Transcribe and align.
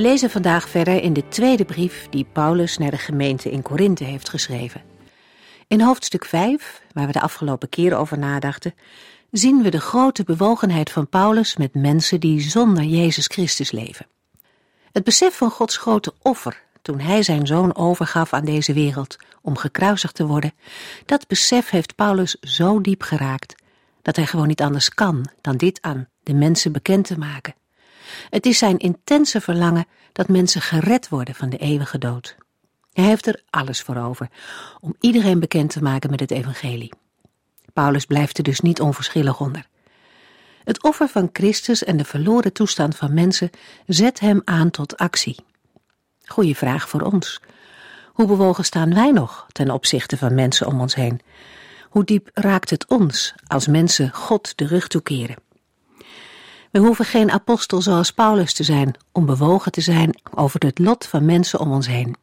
We 0.00 0.06
lezen 0.06 0.30
vandaag 0.30 0.68
verder 0.68 1.02
in 1.02 1.12
de 1.12 1.28
tweede 1.28 1.64
brief 1.64 2.06
die 2.10 2.26
Paulus 2.32 2.78
naar 2.78 2.90
de 2.90 2.98
gemeente 2.98 3.50
in 3.50 3.62
Korinthe 3.62 4.04
heeft 4.04 4.28
geschreven. 4.28 4.82
In 5.68 5.80
hoofdstuk 5.80 6.24
5, 6.24 6.82
waar 6.92 7.06
we 7.06 7.12
de 7.12 7.20
afgelopen 7.20 7.68
keer 7.68 7.96
over 7.96 8.18
nadachten, 8.18 8.74
zien 9.30 9.62
we 9.62 9.70
de 9.70 9.80
grote 9.80 10.24
bewogenheid 10.24 10.90
van 10.90 11.08
Paulus 11.08 11.56
met 11.56 11.74
mensen 11.74 12.20
die 12.20 12.40
zonder 12.40 12.84
Jezus 12.84 13.26
Christus 13.26 13.70
leven. 13.70 14.06
Het 14.92 15.04
besef 15.04 15.36
van 15.36 15.50
Gods 15.50 15.76
grote 15.76 16.12
offer 16.22 16.62
toen 16.82 17.00
hij 17.00 17.22
zijn 17.22 17.46
zoon 17.46 17.76
overgaf 17.76 18.32
aan 18.32 18.44
deze 18.44 18.72
wereld 18.72 19.16
om 19.42 19.56
gekruisigd 19.56 20.14
te 20.14 20.26
worden, 20.26 20.52
dat 21.06 21.26
besef 21.26 21.70
heeft 21.70 21.94
Paulus 21.94 22.36
zo 22.40 22.80
diep 22.80 23.02
geraakt 23.02 23.54
dat 24.02 24.16
hij 24.16 24.26
gewoon 24.26 24.48
niet 24.48 24.62
anders 24.62 24.88
kan 24.88 25.26
dan 25.40 25.56
dit 25.56 25.78
aan 25.82 26.08
de 26.22 26.34
mensen 26.34 26.72
bekend 26.72 27.06
te 27.06 27.18
maken. 27.18 27.54
Het 28.30 28.46
is 28.46 28.58
zijn 28.58 28.78
intense 28.78 29.40
verlangen 29.40 29.86
dat 30.12 30.28
mensen 30.28 30.60
gered 30.60 31.08
worden 31.08 31.34
van 31.34 31.50
de 31.50 31.56
eeuwige 31.56 31.98
dood. 31.98 32.36
Hij 32.92 33.04
heeft 33.04 33.26
er 33.26 33.42
alles 33.50 33.82
voor 33.82 33.96
over 33.96 34.28
om 34.80 34.94
iedereen 35.00 35.40
bekend 35.40 35.70
te 35.70 35.82
maken 35.82 36.10
met 36.10 36.20
het 36.20 36.30
evangelie. 36.30 36.92
Paulus 37.72 38.04
blijft 38.04 38.38
er 38.38 38.44
dus 38.44 38.60
niet 38.60 38.80
onverschillig 38.80 39.40
onder. 39.40 39.66
Het 40.64 40.82
offer 40.82 41.08
van 41.08 41.30
Christus 41.32 41.84
en 41.84 41.96
de 41.96 42.04
verloren 42.04 42.52
toestand 42.52 42.96
van 42.96 43.14
mensen 43.14 43.50
zet 43.86 44.20
hem 44.20 44.42
aan 44.44 44.70
tot 44.70 44.96
actie. 44.96 45.36
Goeie 46.24 46.56
vraag 46.56 46.88
voor 46.88 47.00
ons. 47.00 47.40
Hoe 48.12 48.26
bewogen 48.26 48.64
staan 48.64 48.94
wij 48.94 49.10
nog 49.10 49.46
ten 49.52 49.70
opzichte 49.70 50.16
van 50.16 50.34
mensen 50.34 50.66
om 50.66 50.80
ons 50.80 50.94
heen? 50.94 51.20
Hoe 51.88 52.04
diep 52.04 52.30
raakt 52.34 52.70
het 52.70 52.86
ons 52.88 53.34
als 53.46 53.66
mensen 53.66 54.10
God 54.14 54.52
de 54.56 54.66
rug 54.66 54.88
toekeren? 54.88 55.36
We 56.70 56.78
hoeven 56.78 57.04
geen 57.04 57.30
apostel 57.30 57.82
zoals 57.82 58.10
Paulus 58.12 58.52
te 58.52 58.62
zijn 58.62 58.94
om 59.12 59.26
bewogen 59.26 59.72
te 59.72 59.80
zijn 59.80 60.20
over 60.34 60.64
het 60.64 60.78
lot 60.78 61.06
van 61.06 61.24
mensen 61.24 61.60
om 61.60 61.72
ons 61.72 61.86
heen. 61.86 62.16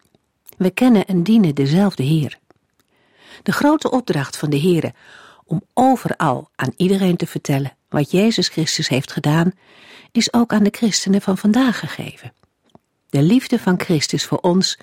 We 0.57 0.69
kennen 0.69 1.05
en 1.05 1.23
dienen 1.23 1.55
dezelfde 1.55 2.03
Heer. 2.03 2.39
De 3.43 3.51
grote 3.51 3.91
opdracht 3.91 4.37
van 4.37 4.49
de 4.49 4.59
Heere 4.59 4.93
om 5.45 5.61
overal 5.73 6.49
aan 6.55 6.73
iedereen 6.77 7.15
te 7.15 7.27
vertellen 7.27 7.77
wat 7.89 8.11
Jezus 8.11 8.47
Christus 8.47 8.87
heeft 8.87 9.11
gedaan, 9.11 9.51
is 10.11 10.33
ook 10.33 10.53
aan 10.53 10.63
de 10.63 10.71
christenen 10.71 11.21
van 11.21 11.37
vandaag 11.37 11.79
gegeven. 11.79 12.33
De 13.09 13.21
liefde 13.21 13.59
van 13.59 13.79
Christus 13.79 14.25
voor 14.25 14.37
ons 14.37 14.79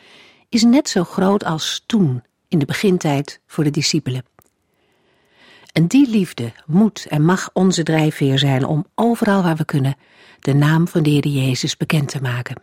is 0.48 0.62
net 0.62 0.88
zo 0.88 1.04
groot 1.04 1.44
als 1.44 1.84
toen, 1.86 2.22
in 2.48 2.58
de 2.58 2.64
begintijd, 2.64 3.40
voor 3.46 3.64
de 3.64 3.70
discipelen. 3.70 4.24
En 5.74 5.86
die 5.86 6.08
liefde 6.08 6.52
moet 6.66 7.06
en 7.08 7.24
mag 7.24 7.50
onze 7.52 7.82
drijfveer 7.82 8.38
zijn 8.38 8.66
om 8.66 8.86
overal 8.94 9.42
waar 9.42 9.56
we 9.56 9.64
kunnen 9.64 9.96
de 10.40 10.54
naam 10.54 10.88
van 10.88 11.02
de 11.02 11.10
Heer 11.10 11.26
Jezus 11.26 11.76
bekend 11.76 12.08
te 12.08 12.20
maken. 12.20 12.62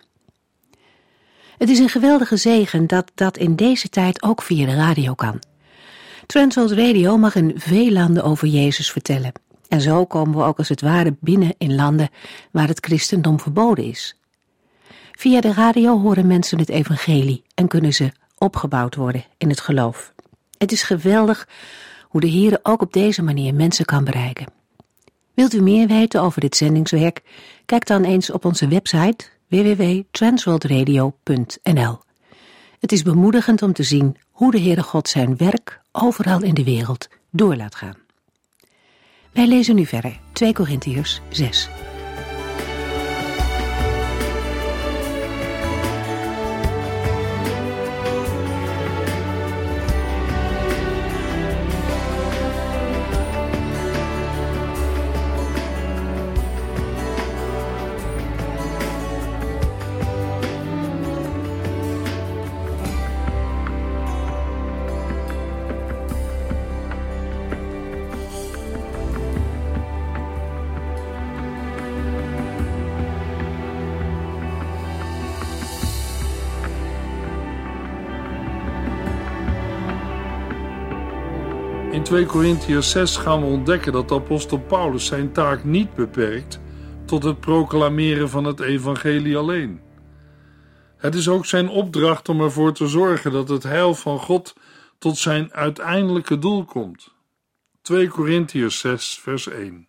Het 1.58 1.70
is 1.70 1.80
een 1.80 1.90
geweldige 1.90 2.38
zegen 2.38 2.88
dat 2.88 3.12
dat 3.16 3.38
in 3.38 3.56
deze 3.56 3.90
tijd 3.90 4.24
ook 4.24 4.42
via 4.42 4.66
de 4.66 4.76
radio 4.76 5.14
kan. 5.14 5.40
Transworld 6.26 6.72
Radio 6.72 7.18
mag 7.18 7.36
in 7.36 7.54
veel 7.56 7.92
landen 7.92 8.24
over 8.24 8.48
Jezus 8.48 8.92
vertellen. 8.92 9.32
En 9.68 9.82
zo 9.82 10.06
komen 10.06 10.38
we 10.38 10.44
ook 10.44 10.58
als 10.58 10.70
het 10.70 10.82
ware 10.82 11.16
binnen 11.20 11.56
in 11.58 11.76
landen 11.76 12.10
waar 12.52 12.68
het 12.68 12.86
christendom 12.86 13.40
verboden 13.40 13.86
is. 13.86 14.16
Via 15.12 15.42
de 15.42 15.54
radio 15.54 16.00
horen 16.00 16.28
mensen 16.28 16.60
het 16.60 16.70
evangelie 16.70 17.44
en 17.56 17.68
kunnen 17.68 17.94
ze 17.94 18.12
opgebouwd 18.38 18.96
worden 18.96 19.26
in 19.38 19.50
het 19.50 19.60
geloof. 19.60 20.14
Het 20.58 20.72
is 20.72 20.84
geweldig 20.84 21.48
hoe 22.12 22.22
de 22.22 22.28
Heer 22.28 22.60
ook 22.64 22.82
op 22.82 22.94
deze 22.94 23.22
manier 23.22 23.54
mensen 23.54 23.86
kan 23.86 24.04
bereiken. 24.04 24.46
Wilt 25.34 25.54
u 25.54 25.62
meer 25.62 25.88
weten 25.88 26.22
over 26.22 26.42
dit 26.42 26.56
zendingswerk? 26.56 27.22
Kijk 27.66 27.86
dan 27.86 28.04
eens 28.04 28.32
op 28.32 28.46
onze 28.46 28.68
website 28.68 29.26
www.transworldradio.nl. 29.48 32.00
Het 32.80 32.92
is 32.92 33.02
bemoedigend 33.02 33.62
om 33.62 33.74
te 33.74 33.84
zien 33.84 34.18
hoe 34.32 34.52
de 34.52 34.60
Heere 34.60 34.84
God 34.84 35.10
zijn 35.10 35.38
werk 35.38 35.82
overal 35.92 36.42
in 36.42 36.54
de 36.54 36.64
wereld 36.64 37.10
door 37.30 37.56
laat 37.56 37.76
gaan. 37.76 37.98
Wij 39.32 39.48
lezen 39.48 39.76
nu 39.76 39.86
verder 39.86 40.20
2 40.32 40.54
Korintiërs 40.54 41.22
6. 41.30 41.70
2 82.12 82.26
Korintiërs 82.26 82.90
6 82.90 83.18
gaan 83.18 83.40
we 83.40 83.46
ontdekken 83.46 83.92
dat 83.92 84.12
apostel 84.12 84.60
Paulus 84.60 85.06
zijn 85.06 85.32
taak 85.32 85.64
niet 85.64 85.96
beperkt 85.96 86.60
tot 87.06 87.24
het 87.24 87.40
proclameren 87.40 88.30
van 88.30 88.44
het 88.44 88.60
evangelie 88.60 89.38
alleen. 89.38 89.82
Het 90.98 91.16
is 91.16 91.28
ook 91.28 91.46
zijn 91.46 91.70
opdracht 91.70 92.30
om 92.30 92.42
ervoor 92.42 92.74
te 92.74 92.88
zorgen 92.88 93.32
dat 93.32 93.50
het 93.50 93.64
heil 93.64 93.96
van 93.96 94.20
God 94.20 94.56
tot 94.98 95.18
zijn 95.18 95.54
uiteindelijke 95.54 96.40
doel 96.40 96.66
komt. 96.66 97.14
2 97.82 98.08
Korintiërs 98.08 98.80
6 98.80 99.20
vers 99.22 99.48
1 99.48 99.88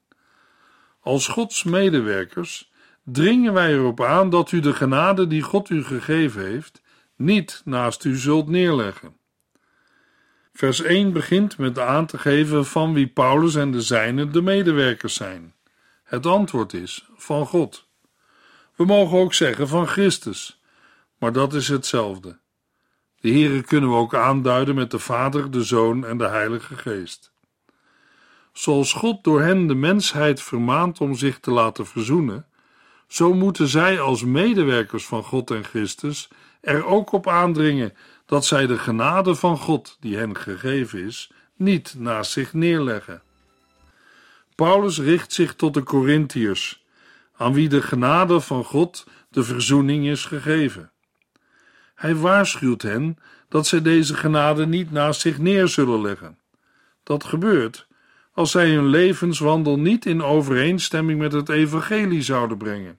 Als 1.00 1.28
Gods 1.28 1.64
medewerkers 1.64 2.70
dringen 3.04 3.52
wij 3.52 3.72
erop 3.72 4.02
aan 4.02 4.30
dat 4.30 4.52
u 4.52 4.60
de 4.60 4.72
genade 4.72 5.26
die 5.26 5.42
God 5.42 5.70
u 5.70 5.84
gegeven 5.84 6.46
heeft 6.46 6.82
niet 7.16 7.62
naast 7.64 8.04
u 8.04 8.16
zult 8.16 8.48
neerleggen. 8.48 9.20
Vers 10.52 10.80
1 10.82 11.12
begint 11.12 11.58
met 11.58 11.78
aan 11.78 12.06
te 12.06 12.18
geven 12.18 12.66
van 12.66 12.92
wie 12.92 13.06
Paulus 13.06 13.54
en 13.54 13.70
de 13.70 13.80
zijnen 13.80 14.32
de 14.32 14.42
medewerkers 14.42 15.14
zijn. 15.14 15.54
Het 16.04 16.26
antwoord 16.26 16.72
is 16.72 17.08
van 17.16 17.46
God. 17.46 17.88
We 18.76 18.84
mogen 18.84 19.18
ook 19.18 19.34
zeggen 19.34 19.68
van 19.68 19.86
Christus, 19.86 20.62
maar 21.18 21.32
dat 21.32 21.54
is 21.54 21.68
hetzelfde. 21.68 22.38
De 23.20 23.32
Here 23.32 23.62
kunnen 23.62 23.90
we 23.90 23.96
ook 23.96 24.14
aanduiden 24.14 24.74
met 24.74 24.90
de 24.90 24.98
Vader, 24.98 25.50
de 25.50 25.62
Zoon 25.64 26.06
en 26.06 26.18
de 26.18 26.28
Heilige 26.28 26.76
Geest. 26.76 27.32
Zoals 28.52 28.92
God 28.92 29.24
door 29.24 29.42
hen 29.42 29.66
de 29.66 29.74
mensheid 29.74 30.42
vermaant 30.42 31.00
om 31.00 31.14
zich 31.14 31.38
te 31.40 31.50
laten 31.50 31.86
verzoenen, 31.86 32.46
zo 33.06 33.34
moeten 33.34 33.68
zij 33.68 34.00
als 34.00 34.24
medewerkers 34.24 35.06
van 35.06 35.22
God 35.22 35.50
en 35.50 35.64
Christus 35.64 36.28
er 36.60 36.84
ook 36.84 37.12
op 37.12 37.28
aandringen 37.28 37.94
dat 38.32 38.44
zij 38.44 38.66
de 38.66 38.78
genade 38.78 39.34
van 39.34 39.58
God, 39.58 39.96
die 40.00 40.16
hen 40.16 40.36
gegeven 40.36 41.04
is, 41.04 41.30
niet 41.56 41.94
naast 41.98 42.30
zich 42.30 42.52
neerleggen. 42.52 43.22
Paulus 44.54 44.98
richt 44.98 45.32
zich 45.32 45.54
tot 45.54 45.74
de 45.74 45.82
Corinthiërs, 45.82 46.84
aan 47.36 47.52
wie 47.52 47.68
de 47.68 47.82
genade 47.82 48.40
van 48.40 48.64
God 48.64 49.06
de 49.28 49.42
verzoening 49.42 50.06
is 50.06 50.24
gegeven. 50.24 50.90
Hij 51.94 52.14
waarschuwt 52.14 52.82
hen 52.82 53.18
dat 53.48 53.66
zij 53.66 53.82
deze 53.82 54.14
genade 54.14 54.66
niet 54.66 54.90
naast 54.90 55.20
zich 55.20 55.38
neer 55.38 55.68
zullen 55.68 56.00
leggen. 56.00 56.38
Dat 57.02 57.24
gebeurt 57.24 57.86
als 58.32 58.50
zij 58.50 58.70
hun 58.70 58.86
levenswandel 58.86 59.78
niet 59.78 60.06
in 60.06 60.22
overeenstemming 60.22 61.18
met 61.18 61.32
het 61.32 61.48
evangelie 61.48 62.22
zouden 62.22 62.58
brengen. 62.58 62.98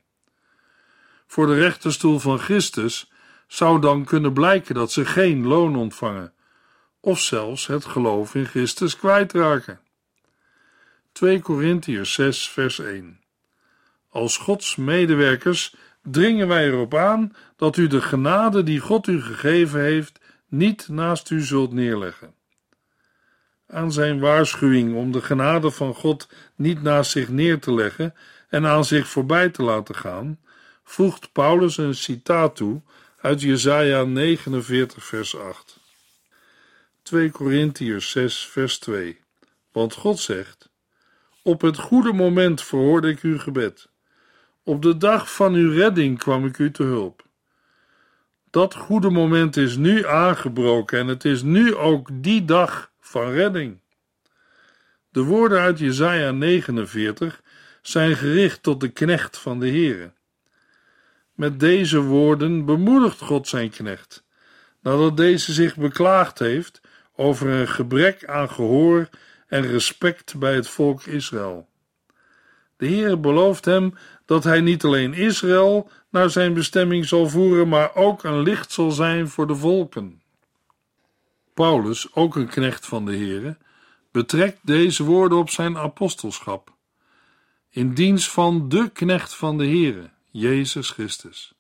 Voor 1.27 1.47
de 1.47 1.56
rechterstoel 1.56 2.19
van 2.19 2.39
Christus 2.39 3.12
zou 3.53 3.81
dan 3.81 4.05
kunnen 4.05 4.33
blijken 4.33 4.75
dat 4.75 4.91
ze 4.91 5.05
geen 5.05 5.47
loon 5.47 5.75
ontvangen, 5.75 6.33
of 7.00 7.19
zelfs 7.19 7.67
het 7.67 7.85
geloof 7.85 8.35
in 8.35 8.45
Christus 8.45 8.97
kwijtraken. 8.97 9.79
2 11.11 11.39
Korintiërs 11.39 12.13
6, 12.13 12.50
vers 12.50 12.79
1. 12.79 13.19
Als 14.09 14.38
Gods 14.38 14.75
medewerkers 14.75 15.75
dringen 16.01 16.47
wij 16.47 16.67
erop 16.67 16.95
aan 16.95 17.35
dat 17.55 17.77
u 17.77 17.88
de 17.88 18.01
genade 18.01 18.63
die 18.63 18.79
God 18.79 19.07
u 19.07 19.21
gegeven 19.21 19.81
heeft 19.81 20.19
niet 20.47 20.88
naast 20.88 21.29
u 21.29 21.41
zult 21.41 21.73
neerleggen. 21.73 22.33
Aan 23.67 23.91
zijn 23.91 24.19
waarschuwing 24.19 24.95
om 24.95 25.11
de 25.11 25.21
genade 25.21 25.71
van 25.71 25.94
God 25.94 26.29
niet 26.56 26.81
naast 26.81 27.11
zich 27.11 27.29
neer 27.29 27.59
te 27.59 27.73
leggen 27.73 28.13
en 28.49 28.65
aan 28.65 28.85
zich 28.85 29.07
voorbij 29.07 29.49
te 29.49 29.63
laten 29.63 29.95
gaan, 29.95 30.39
voegt 30.83 31.31
Paulus 31.31 31.77
een 31.77 31.95
citaat 31.95 32.56
toe 32.56 32.81
uit 33.23 33.41
Jesaja 33.41 34.03
49 34.03 35.05
vers 35.05 35.37
8. 35.37 35.79
2 37.03 37.31
Korintiërs 37.31 38.11
6 38.11 38.47
vers 38.47 38.79
2. 38.79 39.19
Want 39.71 39.93
God 39.93 40.19
zegt: 40.19 40.69
Op 41.41 41.61
het 41.61 41.77
goede 41.77 42.13
moment 42.13 42.61
verhoorde 42.61 43.09
ik 43.09 43.19
uw 43.19 43.39
gebed. 43.39 43.89
Op 44.63 44.81
de 44.81 44.97
dag 44.97 45.33
van 45.33 45.53
uw 45.53 45.71
redding 45.71 46.17
kwam 46.17 46.45
ik 46.45 46.57
u 46.57 46.71
te 46.71 46.83
hulp. 46.83 47.25
Dat 48.49 48.75
goede 48.75 49.09
moment 49.09 49.57
is 49.57 49.75
nu 49.75 50.05
aangebroken 50.05 50.99
en 50.99 51.07
het 51.07 51.25
is 51.25 51.41
nu 51.41 51.75
ook 51.75 52.09
die 52.13 52.45
dag 52.45 52.91
van 52.99 53.31
redding. 53.31 53.79
De 55.09 55.21
woorden 55.21 55.59
uit 55.59 55.79
Jesaja 55.79 56.31
49 56.31 57.41
zijn 57.81 58.15
gericht 58.15 58.63
tot 58.63 58.79
de 58.79 58.89
knecht 58.89 59.37
van 59.37 59.59
de 59.59 59.67
Heere. 59.67 60.13
Met 61.33 61.59
deze 61.59 62.01
woorden 62.01 62.65
bemoedigt 62.65 63.21
God 63.21 63.47
zijn 63.47 63.69
knecht, 63.69 64.24
nadat 64.81 65.18
deze 65.18 65.53
zich 65.53 65.75
beklaagd 65.75 66.39
heeft 66.39 66.81
over 67.15 67.50
een 67.50 67.68
gebrek 67.68 68.25
aan 68.25 68.50
gehoor 68.50 69.09
en 69.47 69.68
respect 69.68 70.39
bij 70.39 70.56
het 70.56 70.68
volk 70.68 71.03
Israël. 71.03 71.68
De 72.77 72.85
Heer 72.85 73.19
belooft 73.19 73.65
hem 73.65 73.94
dat 74.25 74.44
hij 74.44 74.62
niet 74.62 74.83
alleen 74.83 75.13
Israël 75.13 75.89
naar 76.09 76.30
zijn 76.30 76.53
bestemming 76.53 77.06
zal 77.06 77.30
voeren, 77.30 77.68
maar 77.68 77.95
ook 77.95 78.24
een 78.24 78.41
licht 78.41 78.71
zal 78.71 78.91
zijn 78.91 79.27
voor 79.27 79.47
de 79.47 79.56
volken. 79.56 80.21
Paulus, 81.53 82.15
ook 82.15 82.35
een 82.35 82.47
knecht 82.47 82.85
van 82.85 83.06
de 83.06 83.15
Heere, 83.15 83.57
betrekt 84.12 84.59
deze 84.62 85.03
woorden 85.03 85.38
op 85.38 85.50
zijn 85.50 85.77
apostelschap, 85.77 86.74
in 87.69 87.94
dienst 87.94 88.30
van 88.30 88.69
de 88.69 88.89
knecht 88.94 89.35
van 89.35 89.57
de 89.57 89.65
Heere, 89.65 90.09
Jezus 90.35 90.89
Christus. 90.89 91.53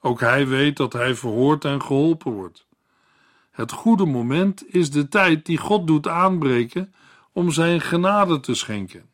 Ook 0.00 0.20
hij 0.20 0.46
weet 0.46 0.76
dat 0.76 0.92
hij 0.92 1.14
verhoord 1.14 1.64
en 1.64 1.82
geholpen 1.82 2.32
wordt. 2.32 2.66
Het 3.50 3.72
goede 3.72 4.04
moment 4.04 4.74
is 4.74 4.90
de 4.90 5.08
tijd 5.08 5.46
die 5.46 5.58
God 5.58 5.86
doet 5.86 6.08
aanbreken 6.08 6.94
om 7.32 7.50
zijn 7.50 7.80
genade 7.80 8.40
te 8.40 8.54
schenken. 8.54 9.10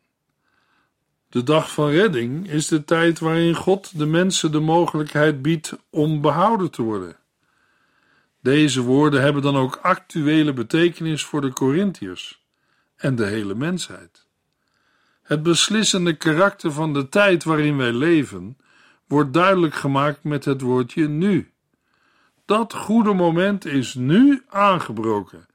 De 1.29 1.43
dag 1.43 1.71
van 1.71 1.89
redding 1.89 2.49
is 2.49 2.67
de 2.67 2.83
tijd 2.83 3.19
waarin 3.19 3.55
God 3.55 3.97
de 3.97 4.05
mensen 4.05 4.51
de 4.51 4.59
mogelijkheid 4.59 5.41
biedt 5.41 5.77
om 5.89 6.21
behouden 6.21 6.71
te 6.71 6.81
worden. 6.81 7.15
Deze 8.39 8.81
woorden 8.81 9.21
hebben 9.21 9.41
dan 9.41 9.55
ook 9.55 9.75
actuele 9.75 10.53
betekenis 10.53 11.25
voor 11.25 11.41
de 11.41 11.53
Corinthiërs 11.53 12.45
en 12.95 13.15
de 13.15 13.25
hele 13.25 13.55
mensheid. 13.55 14.27
Het 15.21 15.43
beslissende 15.43 16.17
karakter 16.17 16.71
van 16.71 16.93
de 16.93 17.09
tijd 17.09 17.43
waarin 17.43 17.77
wij 17.77 17.91
leven 17.91 18.57
wordt 19.11 19.33
duidelijk 19.33 19.73
gemaakt 19.73 20.23
met 20.23 20.45
het 20.45 20.61
woordje 20.61 21.07
nu. 21.07 21.51
Dat 22.45 22.73
goede 22.73 23.13
moment 23.13 23.65
is 23.65 23.93
nu 23.93 24.43
aangebroken 24.49 25.45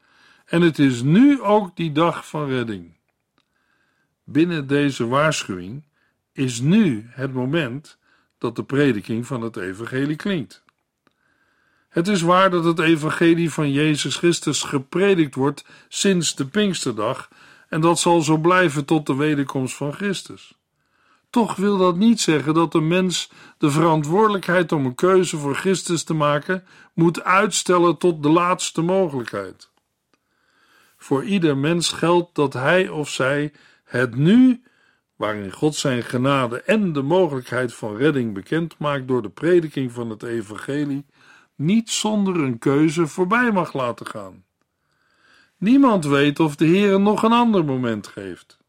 en 0.44 0.62
het 0.62 0.78
is 0.78 1.02
nu 1.02 1.42
ook 1.42 1.76
die 1.76 1.92
dag 1.92 2.28
van 2.28 2.48
redding. 2.48 2.96
Binnen 4.24 4.66
deze 4.66 5.06
waarschuwing 5.06 5.84
is 6.32 6.60
nu 6.60 7.06
het 7.10 7.32
moment 7.32 7.98
dat 8.38 8.56
de 8.56 8.64
prediking 8.64 9.26
van 9.26 9.42
het 9.42 9.56
evangelie 9.56 10.16
klinkt. 10.16 10.64
Het 11.88 12.08
is 12.08 12.20
waar 12.20 12.50
dat 12.50 12.64
het 12.64 12.78
evangelie 12.78 13.50
van 13.50 13.72
Jezus 13.72 14.16
Christus 14.16 14.62
gepredikt 14.62 15.34
wordt 15.34 15.64
sinds 15.88 16.34
de 16.34 16.46
Pinksterdag 16.46 17.28
en 17.68 17.80
dat 17.80 17.98
zal 17.98 18.20
zo 18.20 18.36
blijven 18.36 18.84
tot 18.84 19.06
de 19.06 19.14
wederkomst 19.14 19.76
van 19.76 19.92
Christus. 19.92 20.54
Toch 21.36 21.56
wil 21.56 21.76
dat 21.76 21.96
niet 21.96 22.20
zeggen 22.20 22.54
dat 22.54 22.72
de 22.72 22.80
mens 22.80 23.30
de 23.58 23.70
verantwoordelijkheid 23.70 24.72
om 24.72 24.86
een 24.86 24.94
keuze 24.94 25.36
voor 25.36 25.54
Christus 25.54 26.04
te 26.04 26.14
maken 26.14 26.64
moet 26.94 27.22
uitstellen 27.22 27.96
tot 27.96 28.22
de 28.22 28.28
laatste 28.28 28.82
mogelijkheid. 28.82 29.70
Voor 30.96 31.24
ieder 31.24 31.56
mens 31.56 31.92
geldt 31.92 32.34
dat 32.34 32.52
hij 32.52 32.88
of 32.88 33.08
zij 33.08 33.52
het 33.84 34.14
nu, 34.14 34.62
waarin 35.16 35.52
God 35.52 35.74
zijn 35.74 36.02
genade 36.02 36.62
en 36.62 36.92
de 36.92 37.02
mogelijkheid 37.02 37.74
van 37.74 37.96
redding 37.96 38.34
bekend 38.34 38.78
maakt 38.78 39.08
door 39.08 39.22
de 39.22 39.30
prediking 39.30 39.92
van 39.92 40.10
het 40.10 40.22
evangelie, 40.22 41.06
niet 41.54 41.90
zonder 41.90 42.36
een 42.36 42.58
keuze 42.58 43.06
voorbij 43.06 43.52
mag 43.52 43.72
laten 43.72 44.06
gaan. 44.06 44.44
Niemand 45.56 46.04
weet 46.04 46.40
of 46.40 46.56
de 46.56 46.66
Heer 46.66 47.00
nog 47.00 47.22
een 47.22 47.32
ander 47.32 47.64
moment 47.64 48.06
geeft. 48.06 48.64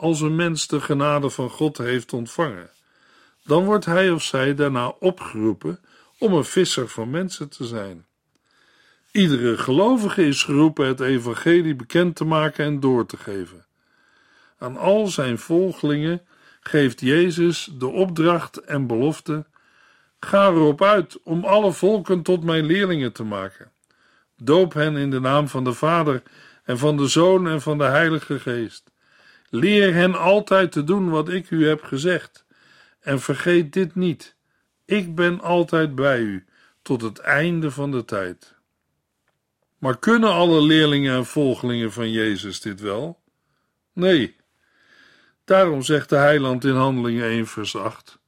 Als 0.00 0.20
een 0.20 0.36
mens 0.36 0.66
de 0.66 0.80
genade 0.80 1.30
van 1.30 1.50
God 1.50 1.78
heeft 1.78 2.12
ontvangen, 2.12 2.70
dan 3.44 3.64
wordt 3.64 3.84
hij 3.84 4.10
of 4.10 4.22
zij 4.22 4.54
daarna 4.54 4.88
opgeroepen 4.88 5.80
om 6.18 6.32
een 6.32 6.44
visser 6.44 6.88
van 6.88 7.10
mensen 7.10 7.48
te 7.48 7.64
zijn. 7.64 8.06
Iedere 9.10 9.58
gelovige 9.58 10.26
is 10.26 10.42
geroepen 10.42 10.86
het 10.86 11.00
evangelie 11.00 11.74
bekend 11.74 12.16
te 12.16 12.24
maken 12.24 12.64
en 12.64 12.80
door 12.80 13.06
te 13.06 13.16
geven. 13.16 13.66
Aan 14.58 14.76
al 14.76 15.06
zijn 15.06 15.38
volgelingen 15.38 16.22
geeft 16.60 17.00
Jezus 17.00 17.70
de 17.78 17.86
opdracht 17.86 18.56
en 18.56 18.86
belofte: 18.86 19.46
Ga 20.20 20.46
erop 20.46 20.82
uit 20.82 21.22
om 21.22 21.44
alle 21.44 21.72
volken 21.72 22.22
tot 22.22 22.44
mijn 22.44 22.64
leerlingen 22.64 23.12
te 23.12 23.24
maken. 23.24 23.72
Doop 24.36 24.72
hen 24.72 24.96
in 24.96 25.10
de 25.10 25.20
naam 25.20 25.48
van 25.48 25.64
de 25.64 25.72
Vader 25.72 26.22
en 26.64 26.78
van 26.78 26.96
de 26.96 27.08
Zoon 27.08 27.48
en 27.48 27.60
van 27.60 27.78
de 27.78 27.84
Heilige 27.84 28.38
Geest. 28.38 28.90
Leer 29.50 29.94
hen 29.94 30.14
altijd 30.14 30.72
te 30.72 30.84
doen 30.84 31.10
wat 31.10 31.28
ik 31.28 31.50
u 31.50 31.68
heb 31.68 31.82
gezegd. 31.82 32.44
En 33.00 33.20
vergeet 33.20 33.72
dit 33.72 33.94
niet: 33.94 34.36
ik 34.84 35.14
ben 35.14 35.40
altijd 35.40 35.94
bij 35.94 36.20
u 36.20 36.44
tot 36.82 37.02
het 37.02 37.18
einde 37.18 37.70
van 37.70 37.90
de 37.90 38.04
tijd. 38.04 38.54
Maar 39.78 39.98
kunnen 39.98 40.30
alle 40.30 40.62
leerlingen 40.62 41.14
en 41.14 41.26
volgelingen 41.26 41.92
van 41.92 42.10
Jezus 42.10 42.60
dit 42.60 42.80
wel? 42.80 43.22
Nee. 43.92 44.36
Daarom 45.44 45.82
zegt 45.82 46.08
de 46.08 46.16
heiland 46.16 46.64
in 46.64 46.74
Handelingen 46.74 47.24
1 47.24 47.46
vers 47.46 47.76
8: 47.76 48.18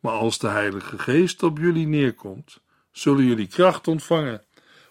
Maar 0.00 0.12
als 0.12 0.38
de 0.38 0.48
Heilige 0.48 0.98
Geest 0.98 1.42
op 1.42 1.58
jullie 1.58 1.86
neerkomt, 1.86 2.60
zullen 2.90 3.24
jullie 3.24 3.46
kracht 3.46 3.88
ontvangen 3.88 4.42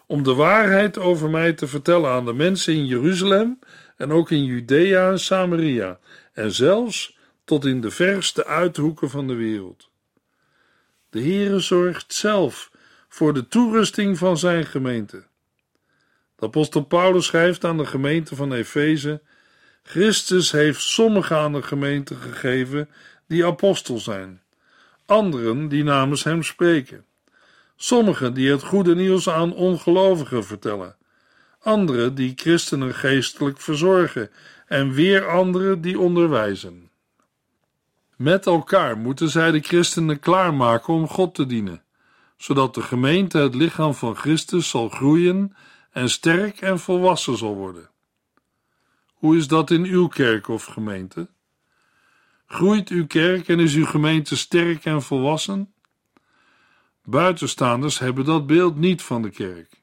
om 0.06 0.22
de 0.22 0.34
waarheid 0.34 0.98
over 0.98 1.30
mij 1.30 1.52
te 1.52 1.66
vertellen 1.66 2.10
aan 2.10 2.24
de 2.24 2.32
mensen 2.32 2.74
in 2.74 2.86
Jeruzalem 2.86 3.58
en 4.02 4.12
ook 4.12 4.30
in 4.30 4.44
Judea 4.44 5.10
en 5.10 5.20
Samaria 5.20 5.98
en 6.32 6.52
zelfs 6.52 7.18
tot 7.44 7.64
in 7.64 7.80
de 7.80 7.90
verste 7.90 8.46
uithoeken 8.46 9.10
van 9.10 9.26
de 9.26 9.34
wereld. 9.34 9.90
De 11.10 11.20
Heere 11.20 11.58
zorgt 11.58 12.14
zelf 12.14 12.70
voor 13.08 13.34
de 13.34 13.48
toerusting 13.48 14.18
van 14.18 14.38
zijn 14.38 14.66
gemeente. 14.66 15.24
De 16.36 16.46
apostel 16.46 16.80
Paulus 16.80 17.26
schrijft 17.26 17.64
aan 17.64 17.76
de 17.76 17.86
gemeente 17.86 18.36
van 18.36 18.52
Efeze 18.52 19.22
Christus 19.82 20.50
heeft 20.50 20.80
sommigen 20.80 21.36
aan 21.36 21.52
de 21.52 21.62
gemeente 21.62 22.14
gegeven 22.14 22.88
die 23.26 23.46
apostel 23.46 23.98
zijn, 23.98 24.42
anderen 25.06 25.68
die 25.68 25.84
namens 25.84 26.24
hem 26.24 26.42
spreken, 26.42 27.04
sommigen 27.76 28.34
die 28.34 28.50
het 28.50 28.62
goede 28.62 28.94
nieuws 28.94 29.28
aan 29.28 29.54
ongelovigen 29.54 30.44
vertellen, 30.44 30.96
anderen 31.62 32.14
die 32.14 32.32
christenen 32.36 32.94
geestelijk 32.94 33.60
verzorgen 33.60 34.30
en 34.66 34.92
weer 34.92 35.28
anderen 35.28 35.80
die 35.80 35.98
onderwijzen. 35.98 36.90
Met 38.16 38.46
elkaar 38.46 38.98
moeten 38.98 39.28
zij 39.28 39.50
de 39.50 39.60
christenen 39.60 40.18
klaarmaken 40.18 40.94
om 40.94 41.08
God 41.08 41.34
te 41.34 41.46
dienen, 41.46 41.82
zodat 42.36 42.74
de 42.74 42.82
gemeente 42.82 43.38
het 43.38 43.54
lichaam 43.54 43.94
van 43.94 44.16
Christus 44.16 44.68
zal 44.68 44.88
groeien 44.88 45.56
en 45.90 46.10
sterk 46.10 46.60
en 46.60 46.78
volwassen 46.78 47.36
zal 47.36 47.54
worden. 47.54 47.90
Hoe 49.12 49.36
is 49.36 49.48
dat 49.48 49.70
in 49.70 49.84
uw 49.84 50.08
kerk 50.08 50.48
of 50.48 50.64
gemeente? 50.64 51.28
Groeit 52.46 52.88
uw 52.88 53.06
kerk 53.06 53.48
en 53.48 53.60
is 53.60 53.74
uw 53.74 53.86
gemeente 53.86 54.36
sterk 54.36 54.84
en 54.84 55.02
volwassen? 55.02 55.72
Buitenstaanders 57.04 57.98
hebben 57.98 58.24
dat 58.24 58.46
beeld 58.46 58.76
niet 58.76 59.02
van 59.02 59.22
de 59.22 59.30
kerk. 59.30 59.81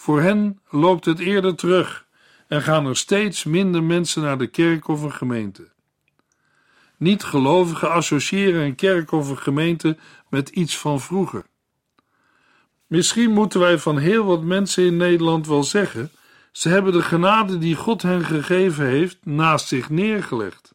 Voor 0.00 0.20
hen 0.20 0.60
loopt 0.70 1.04
het 1.04 1.18
eerder 1.18 1.54
terug 1.54 2.06
en 2.48 2.62
gaan 2.62 2.86
er 2.86 2.96
steeds 2.96 3.44
minder 3.44 3.82
mensen 3.82 4.22
naar 4.22 4.38
de 4.38 4.46
kerk 4.46 4.88
of 4.88 5.02
een 5.02 5.12
gemeente. 5.12 5.70
Niet-gelovigen 6.96 7.90
associëren 7.90 8.62
een 8.62 8.74
kerk 8.74 9.12
of 9.12 9.28
een 9.28 9.38
gemeente 9.38 9.96
met 10.28 10.48
iets 10.48 10.78
van 10.78 11.00
vroeger. 11.00 11.44
Misschien 12.86 13.30
moeten 13.30 13.60
wij 13.60 13.78
van 13.78 13.98
heel 13.98 14.24
wat 14.24 14.42
mensen 14.42 14.84
in 14.84 14.96
Nederland 14.96 15.46
wel 15.46 15.64
zeggen 15.64 16.10
ze 16.52 16.68
hebben 16.68 16.92
de 16.92 17.02
genade 17.02 17.58
die 17.58 17.76
God 17.76 18.02
hen 18.02 18.24
gegeven 18.24 18.86
heeft 18.86 19.18
naast 19.24 19.68
zich 19.68 19.90
neergelegd. 19.90 20.74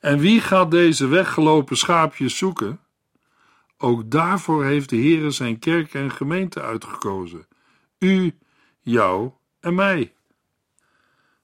En 0.00 0.18
wie 0.18 0.40
gaat 0.40 0.70
deze 0.70 1.06
weggelopen 1.06 1.76
schaapjes 1.76 2.36
zoeken? 2.36 2.80
Ook 3.78 4.10
daarvoor 4.10 4.64
heeft 4.64 4.88
de 4.88 4.96
Heere 4.96 5.30
zijn 5.30 5.58
kerk 5.58 5.94
en 5.94 6.10
gemeente 6.10 6.62
uitgekozen. 6.62 7.48
U, 8.00 8.34
jou 8.80 9.30
en 9.60 9.74
mij. 9.74 10.14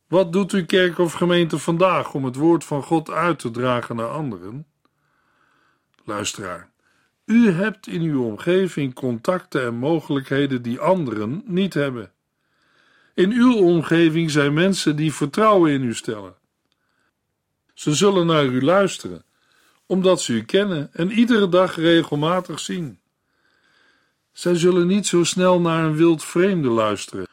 Wat 0.09 0.33
doet 0.33 0.53
uw 0.53 0.67
kerk 0.67 0.99
of 0.99 1.13
gemeente 1.13 1.59
vandaag 1.59 2.15
om 2.15 2.25
het 2.25 2.37
woord 2.37 2.65
van 2.65 2.83
God 2.83 3.11
uit 3.11 3.39
te 3.39 3.51
dragen 3.51 3.97
naar 3.97 4.09
anderen? 4.09 4.67
Luisteraar, 6.05 6.71
u 7.25 7.51
hebt 7.51 7.87
in 7.87 8.03
uw 8.03 8.25
omgeving 8.25 8.95
contacten 8.95 9.65
en 9.65 9.75
mogelijkheden 9.75 10.63
die 10.63 10.81
anderen 10.81 11.43
niet 11.45 11.75
hebben. 11.75 12.13
In 13.15 13.33
uw 13.33 13.57
omgeving 13.57 14.31
zijn 14.31 14.55
mensen 14.55 14.97
die 14.97 15.13
vertrouwen 15.13 15.73
in 15.73 15.83
u 15.83 15.95
stellen. 15.95 16.35
Ze 17.75 17.95
zullen 17.95 18.27
naar 18.27 18.45
u 18.45 18.63
luisteren, 18.63 19.25
omdat 19.87 20.21
ze 20.21 20.33
u 20.33 20.45
kennen 20.45 20.93
en 20.93 21.11
iedere 21.11 21.49
dag 21.49 21.77
regelmatig 21.77 22.61
zien. 22.61 23.01
Zij 24.37 24.55
zullen 24.55 24.87
niet 24.87 25.07
zo 25.07 25.25
snel 25.25 25.61
naar 25.61 25.85
een 25.85 25.97
wild 25.97 26.25
vreemde 26.25 26.69
luisteren 26.69 27.27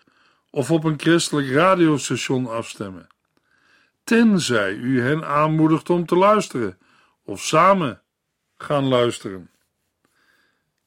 of 0.49 0.71
op 0.71 0.83
een 0.83 0.99
christelijk 0.99 1.49
radiostation 1.49 2.47
afstemmen, 2.47 3.07
tenzij 4.03 4.73
u 4.73 5.01
hen 5.01 5.25
aanmoedigt 5.27 5.89
om 5.89 6.05
te 6.05 6.15
luisteren 6.15 6.77
of 7.23 7.41
samen 7.41 8.01
gaan 8.57 8.87
luisteren. 8.87 9.49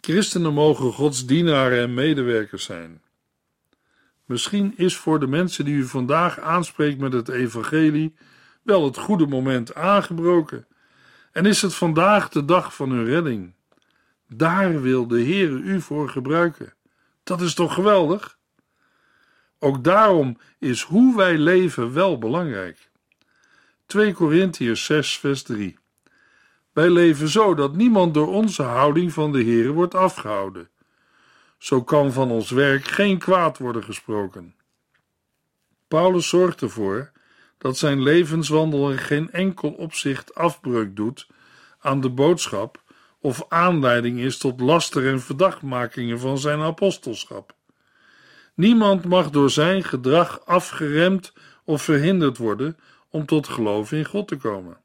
Christenen 0.01 0.53
mogen 0.53 0.93
Gods 0.93 1.27
dienaren 1.27 1.83
en 1.83 1.95
medewerkers 1.95 2.65
zijn. 2.65 3.03
Misschien 4.25 4.75
is 4.77 4.97
voor 4.97 5.21
de 5.21 5.27
mensen 5.27 5.65
die 5.65 5.75
u 5.75 5.85
vandaag 5.85 6.41
aanspreekt 6.41 6.99
met 6.99 7.13
het 7.13 7.29
evangelie 7.29 8.15
wel 8.63 8.85
het 8.85 8.99
goede 8.99 9.27
moment 9.27 9.75
aangebroken 9.75 10.67
en 11.33 11.47
is 11.47 11.63
het 11.63 11.75
vandaag 11.75 12.29
de 12.29 12.45
dag 12.45 12.75
van 12.75 12.91
hun 12.91 13.05
redding. 13.05 13.56
Daar 14.29 14.81
wil 14.81 15.07
de 15.07 15.21
Heer 15.21 15.51
u 15.51 15.81
voor 15.81 16.09
gebruiken. 16.09 16.75
Dat 17.23 17.41
is 17.41 17.55
toch 17.55 17.75
geweldig? 17.75 18.39
Ook 19.59 19.85
daarom 19.85 20.39
is 20.59 20.83
hoe 20.83 21.17
wij 21.17 21.39
leven 21.39 21.93
wel 21.93 22.19
belangrijk. 22.19 22.91
2 23.87 24.13
Korintiërs 24.13 24.85
6 24.85 25.19
vers 25.19 25.43
3 25.43 25.79
Wij 26.73 26.91
leven 26.91 27.29
zo 27.29 27.55
dat 27.55 27.75
niemand 27.75 28.15
door 28.15 28.29
onze 28.29 28.63
houding 28.63 29.13
van 29.13 29.33
de 29.33 29.43
Heer 29.43 29.73
wordt 29.73 29.95
afgehouden. 29.95 30.69
Zo 31.59 31.83
kan 31.83 32.13
van 32.13 32.31
ons 32.31 32.51
werk 32.51 32.85
geen 32.85 33.19
kwaad 33.19 33.59
worden 33.59 33.85
gesproken. 33.85 34.55
Paulus 35.89 36.29
zorgt 36.29 36.61
ervoor 36.61 37.13
dat 37.59 37.79
zijn 37.79 38.03
levenswandel 38.03 38.91
in 38.91 38.99
geen 38.99 39.31
enkel 39.31 39.71
opzicht 39.71 40.35
afbreuk 40.35 40.97
doet 40.97 41.27
aan 41.79 42.01
de 42.01 42.11
boodschap 42.11 42.83
of 43.21 43.45
aanleiding 43.49 44.19
is 44.19 44.39
tot 44.39 44.61
laster 44.61 45.09
en 45.09 45.21
verdachtmakingen 45.21 46.21
van 46.21 46.39
zijn 46.39 46.61
apostelschap. 46.61 47.55
Niemand 48.55 49.05
mag 49.05 49.31
door 49.31 49.51
zijn 49.51 49.85
gedrag 49.85 50.47
afgeremd 50.47 51.33
of 51.65 51.83
verhinderd 51.83 52.37
worden 52.37 52.79
om 53.11 53.27
tot 53.27 53.49
geloof 53.49 53.93
in 53.93 54.05
God 54.05 54.29
te 54.29 54.37
komen. 54.37 54.81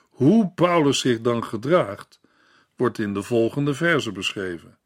Hoe 0.00 0.52
Paulus 0.54 0.98
zich 1.00 1.20
dan 1.20 1.44
gedraagt, 1.44 2.20
wordt 2.76 2.98
in 2.98 3.14
de 3.14 3.22
volgende 3.22 3.74
verse 3.74 4.12
beschreven. 4.12 4.78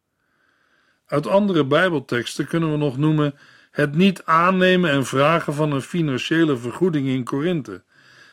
Uit 1.06 1.26
andere 1.26 1.64
Bijbelteksten 1.64 2.46
kunnen 2.46 2.70
we 2.70 2.76
nog 2.76 2.96
noemen 2.96 3.34
het 3.70 3.94
niet 3.94 4.24
aannemen 4.24 4.90
en 4.90 5.06
vragen 5.06 5.54
van 5.54 5.72
een 5.72 5.82
financiële 5.82 6.56
vergoeding 6.56 7.08
in 7.08 7.24
Korinthe 7.24 7.84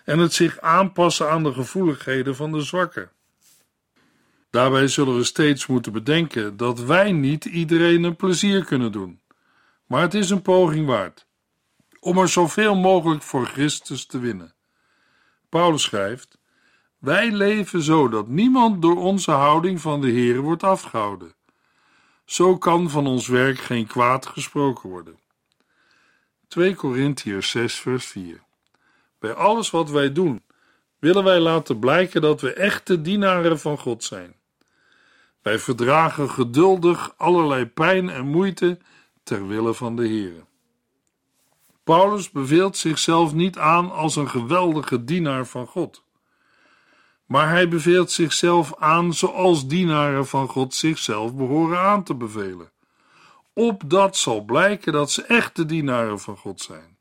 en 0.06 0.20
het 0.20 0.34
zich 0.34 0.60
aanpassen 0.60 1.30
aan 1.30 1.44
de 1.44 1.54
gevoeligheden 1.54 2.36
van 2.36 2.52
de 2.52 2.62
zwakken. 2.62 3.12
Daarbij 4.50 4.88
zullen 4.88 5.16
we 5.16 5.24
steeds 5.24 5.66
moeten 5.66 5.92
bedenken 5.92 6.58
dat 6.58 6.80
wij 6.80 7.12
niet 7.12 7.46
iedereen 7.46 8.04
een 8.04 8.16
plezier 8.16 8.66
kunnen 8.66 8.92
doen, 8.92 9.22
maar 9.86 10.02
het 10.02 10.14
is 10.14 10.30
een 10.30 10.42
poging 10.42 10.86
waard 10.88 11.28
om 12.00 12.18
er 12.18 12.30
zoveel 12.30 12.76
mogelijk 12.76 13.22
voor 13.22 13.46
Christus 13.46 14.06
te 14.06 14.20
winnen. 14.20 14.54
Paulus 15.50 15.84
schrijft: 15.84 16.38
Wij 16.98 17.32
leven 17.32 17.82
zo 17.82 18.08
dat 18.08 18.28
niemand 18.28 18.82
door 18.82 18.98
onze 18.98 19.32
houding 19.32 19.82
van 19.82 20.02
de 20.02 20.10
Heer 20.10 20.40
wordt 20.40 20.64
afgehouden. 20.64 21.34
Zo 22.26 22.58
kan 22.58 22.90
van 22.90 23.08
ons 23.08 23.28
werk 23.28 23.60
geen 23.60 23.88
kwaad 23.88 24.26
gesproken 24.26 24.90
worden. 24.90 25.20
2 26.48 26.76
Korintiërs 26.76 27.50
6, 27.50 27.76
vers 27.76 28.06
4. 28.06 28.42
Bij 29.20 29.34
alles 29.34 29.70
wat 29.70 29.90
wij 29.90 30.12
doen, 30.12 30.44
willen 31.00 31.24
wij 31.24 31.40
laten 31.40 31.80
blijken 31.80 32.22
dat 32.22 32.42
we 32.42 32.54
echte 32.54 33.02
dienaren 33.02 33.60
van 33.60 33.78
God 33.78 34.04
zijn. 34.04 34.36
Wij 35.42 35.60
verdragen 35.60 36.30
geduldig 36.30 37.14
allerlei 37.18 37.66
pijn 37.66 38.10
en 38.10 38.28
moeite 38.28 38.80
ter 39.24 39.48
wille 39.48 39.74
van 39.74 39.96
de 39.96 40.08
Heer. 40.08 40.48
Paulus 41.84 42.32
beveelt 42.32 42.78
zichzelf 42.78 43.34
niet 43.34 43.58
aan 43.58 43.92
als 43.92 44.16
een 44.16 44.30
geweldige 44.30 45.04
dienaar 45.04 45.46
van 45.46 45.68
God, 45.68 46.04
maar 47.26 47.50
hij 47.50 47.68
beveelt 47.68 48.12
zichzelf 48.12 48.76
aan 48.76 49.14
zoals 49.14 49.68
dienaren 49.68 50.28
van 50.28 50.48
God 50.48 50.74
zichzelf 50.74 51.36
behoren 51.36 51.80
aan 51.80 52.04
te 52.04 52.16
bevelen. 52.16 52.72
Opdat 53.54 54.18
zal 54.18 54.42
blijken 54.42 54.94
dat 54.94 55.12
ze 55.12 55.24
echte 55.24 55.66
dienaren 55.66 56.20
van 56.20 56.38
God 56.38 56.62
zijn. 56.62 56.98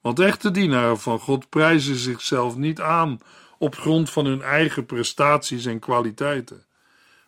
Want 0.00 0.18
echte 0.18 0.50
dienaren 0.50 0.98
van 0.98 1.18
God 1.18 1.48
prijzen 1.48 1.96
zichzelf 1.96 2.56
niet 2.56 2.80
aan 2.80 3.18
op 3.58 3.76
grond 3.76 4.10
van 4.10 4.26
hun 4.26 4.42
eigen 4.42 4.86
prestaties 4.86 5.64
en 5.64 5.78
kwaliteiten, 5.78 6.65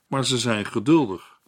maar 0.09 0.25
ze 0.25 0.39
zijn 0.39 0.65
geduldig. 0.65 1.39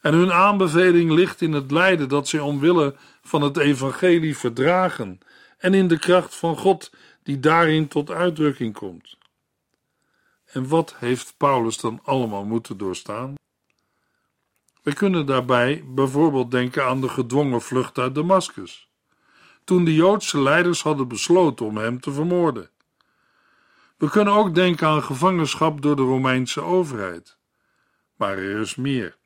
En 0.00 0.14
hun 0.14 0.32
aanbeveling 0.32 1.10
ligt 1.10 1.40
in 1.40 1.52
het 1.52 1.70
lijden 1.70 2.08
dat 2.08 2.28
zij 2.28 2.40
omwille 2.40 2.94
van 3.22 3.42
het 3.42 3.56
evangelie 3.56 4.36
verdragen 4.36 5.20
en 5.58 5.74
in 5.74 5.88
de 5.88 5.98
kracht 5.98 6.34
van 6.34 6.56
God 6.56 6.90
die 7.22 7.40
daarin 7.40 7.88
tot 7.88 8.10
uitdrukking 8.10 8.74
komt. 8.74 9.18
En 10.44 10.68
wat 10.68 10.94
heeft 10.98 11.34
Paulus 11.36 11.78
dan 11.78 12.00
allemaal 12.04 12.44
moeten 12.44 12.78
doorstaan? 12.78 13.34
We 14.82 14.92
kunnen 14.94 15.26
daarbij 15.26 15.84
bijvoorbeeld 15.86 16.50
denken 16.50 16.84
aan 16.84 17.00
de 17.00 17.08
gedwongen 17.08 17.62
vlucht 17.62 17.98
uit 17.98 18.14
Damascus, 18.14 18.88
toen 19.64 19.84
de 19.84 19.94
Joodse 19.94 20.40
leiders 20.40 20.82
hadden 20.82 21.08
besloten 21.08 21.66
om 21.66 21.76
hem 21.76 22.00
te 22.00 22.12
vermoorden. 22.12 22.70
We 23.96 24.10
kunnen 24.10 24.32
ook 24.32 24.54
denken 24.54 24.86
aan 24.86 25.02
gevangenschap 25.02 25.82
door 25.82 25.96
de 25.96 26.02
Romeinse 26.02 26.60
overheid. 26.60 27.38
Maar 28.20 28.38
er 28.38 28.60
is 28.60 28.74
meer. 28.74 29.16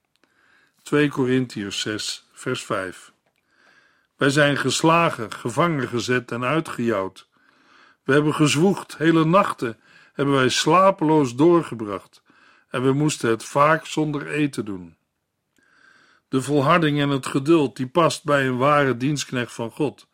2 0.83 1.09
Korintiërs 1.09 1.81
6, 1.81 2.29
vers 2.33 2.65
5. 2.65 3.13
Wij 4.17 4.31
zijn 4.31 4.57
geslagen, 4.57 5.33
gevangen 5.33 5.89
gezet 5.89 6.31
en 6.31 6.45
uitgejouwd. 6.45 7.29
We 8.03 8.13
hebben 8.13 8.35
gezwoegd, 8.35 8.97
hele 8.97 9.25
nachten 9.25 9.81
hebben 10.13 10.35
wij 10.35 10.49
slapeloos 10.49 11.35
doorgebracht 11.35 12.23
en 12.69 12.83
we 12.83 12.93
moesten 12.93 13.31
het 13.31 13.45
vaak 13.45 13.87
zonder 13.87 14.27
eten 14.27 14.65
doen. 14.65 14.97
De 16.29 16.43
volharding 16.43 17.01
en 17.01 17.09
het 17.09 17.27
geduld 17.27 17.77
die 17.77 17.89
past 17.89 18.25
bij 18.25 18.47
een 18.47 18.59
ware 18.59 18.97
dienstknecht 18.97 19.53
van 19.53 19.71
God, 19.71 20.09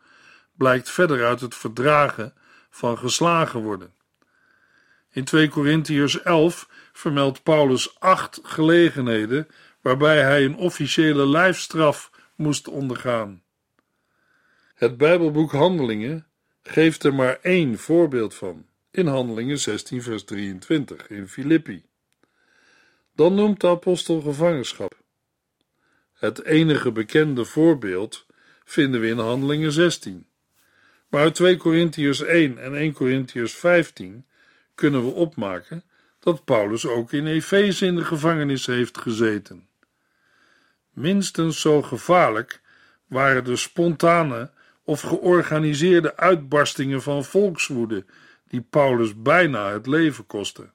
blijkt 0.57 0.89
verder 0.89 1.25
uit 1.25 1.41
het 1.41 1.55
verdragen 1.55 2.33
van 2.69 2.97
geslagen 2.97 3.61
worden. 3.61 3.93
In 5.11 5.23
2 5.23 5.49
Korintiërs 5.49 6.21
11 6.21 6.67
vermeldt 6.93 7.43
Paulus 7.43 7.99
acht 7.99 8.39
gelegenheden 8.43 9.47
waarbij 9.81 10.21
hij 10.21 10.45
een 10.45 10.55
officiële 10.55 11.27
lijfstraf 11.27 12.11
moest 12.35 12.67
ondergaan. 12.67 13.43
Het 14.75 14.97
Bijbelboek 14.97 15.51
Handelingen 15.51 16.25
geeft 16.63 17.03
er 17.03 17.13
maar 17.13 17.39
één 17.41 17.77
voorbeeld 17.77 18.35
van, 18.35 18.65
in 18.91 19.07
Handelingen 19.07 19.59
16, 19.59 20.01
vers 20.01 20.23
23 20.23 21.07
in 21.07 21.27
Filippi. 21.27 21.83
Dan 23.15 23.35
noemt 23.35 23.61
de 23.61 23.67
apostel 23.67 24.21
gevangenschap. 24.21 24.99
Het 26.13 26.43
enige 26.43 26.91
bekende 26.91 27.45
voorbeeld 27.45 28.25
vinden 28.63 29.01
we 29.01 29.07
in 29.07 29.19
Handelingen 29.19 29.71
16. 29.71 30.25
Maar 31.07 31.21
uit 31.21 31.35
2 31.35 31.57
Korintiërs 31.57 32.21
1 32.21 32.57
en 32.57 32.75
1 32.75 32.93
Korintiërs 32.93 33.53
15 33.53 34.25
kunnen 34.75 35.05
we 35.05 35.11
opmaken 35.11 35.83
dat 36.21 36.45
Paulus 36.45 36.85
ook 36.87 37.11
in 37.11 37.27
Efeze 37.27 37.85
in 37.85 37.95
de 37.95 38.05
gevangenis 38.05 38.65
heeft 38.65 38.97
gezeten. 38.97 39.67
Minstens 40.91 41.61
zo 41.61 41.81
gevaarlijk 41.81 42.61
waren 43.07 43.43
de 43.43 43.55
spontane 43.55 44.51
of 44.83 45.01
georganiseerde 45.01 46.17
uitbarstingen 46.17 47.01
van 47.01 47.23
volkswoede 47.23 48.05
die 48.47 48.61
Paulus 48.61 49.21
bijna 49.21 49.71
het 49.71 49.87
leven 49.87 50.25
kostten. 50.25 50.73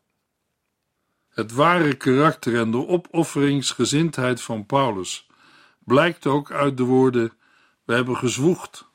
Het 1.28 1.52
ware 1.52 1.94
karakter 1.94 2.56
en 2.56 2.70
de 2.70 2.86
opofferingsgezindheid 2.86 4.42
van 4.42 4.66
Paulus 4.66 5.26
blijkt 5.78 6.26
ook 6.26 6.50
uit 6.50 6.76
de 6.76 6.82
woorden: 6.82 7.32
We 7.84 7.94
hebben 7.94 8.16
gezwoegd. 8.16 8.88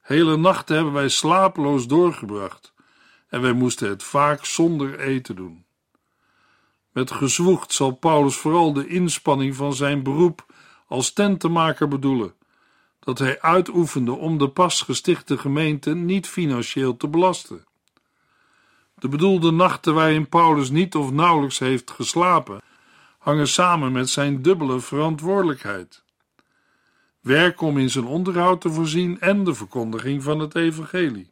Hele 0.00 0.36
nachten 0.36 0.74
hebben 0.74 0.92
wij 0.92 1.08
slapeloos 1.08 1.86
doorgebracht 1.86 2.72
en 3.28 3.40
wij 3.40 3.52
moesten 3.52 3.88
het 3.88 4.02
vaak 4.02 4.44
zonder 4.44 5.00
eten 5.00 5.36
doen. 5.36 5.66
Met 6.92 7.10
gezwoegd 7.10 7.72
zal 7.72 7.90
Paulus 7.90 8.36
vooral 8.36 8.72
de 8.72 8.86
inspanning 8.86 9.56
van 9.56 9.74
zijn 9.74 10.02
beroep 10.02 10.46
als 10.86 11.12
tentenmaker 11.12 11.88
bedoelen, 11.88 12.34
dat 13.00 13.18
hij 13.18 13.40
uitoefende 13.40 14.12
om 14.12 14.38
de 14.38 14.48
pas 14.48 14.82
gestichte 14.82 15.38
gemeente 15.38 15.94
niet 15.94 16.26
financieel 16.26 16.96
te 16.96 17.08
belasten. 17.08 17.66
De 18.94 19.08
bedoelde 19.08 19.50
nachten 19.50 19.94
waarin 19.94 20.28
Paulus 20.28 20.70
niet 20.70 20.94
of 20.94 21.10
nauwelijks 21.10 21.58
heeft 21.58 21.90
geslapen, 21.90 22.60
hangen 23.18 23.48
samen 23.48 23.92
met 23.92 24.08
zijn 24.08 24.42
dubbele 24.42 24.80
verantwoordelijkheid. 24.80 26.02
Werk 27.20 27.60
om 27.60 27.78
in 27.78 27.90
zijn 27.90 28.04
onderhoud 28.04 28.60
te 28.60 28.70
voorzien 28.70 29.20
en 29.20 29.44
de 29.44 29.54
verkondiging 29.54 30.22
van 30.22 30.38
het 30.38 30.54
evangelie. 30.54 31.30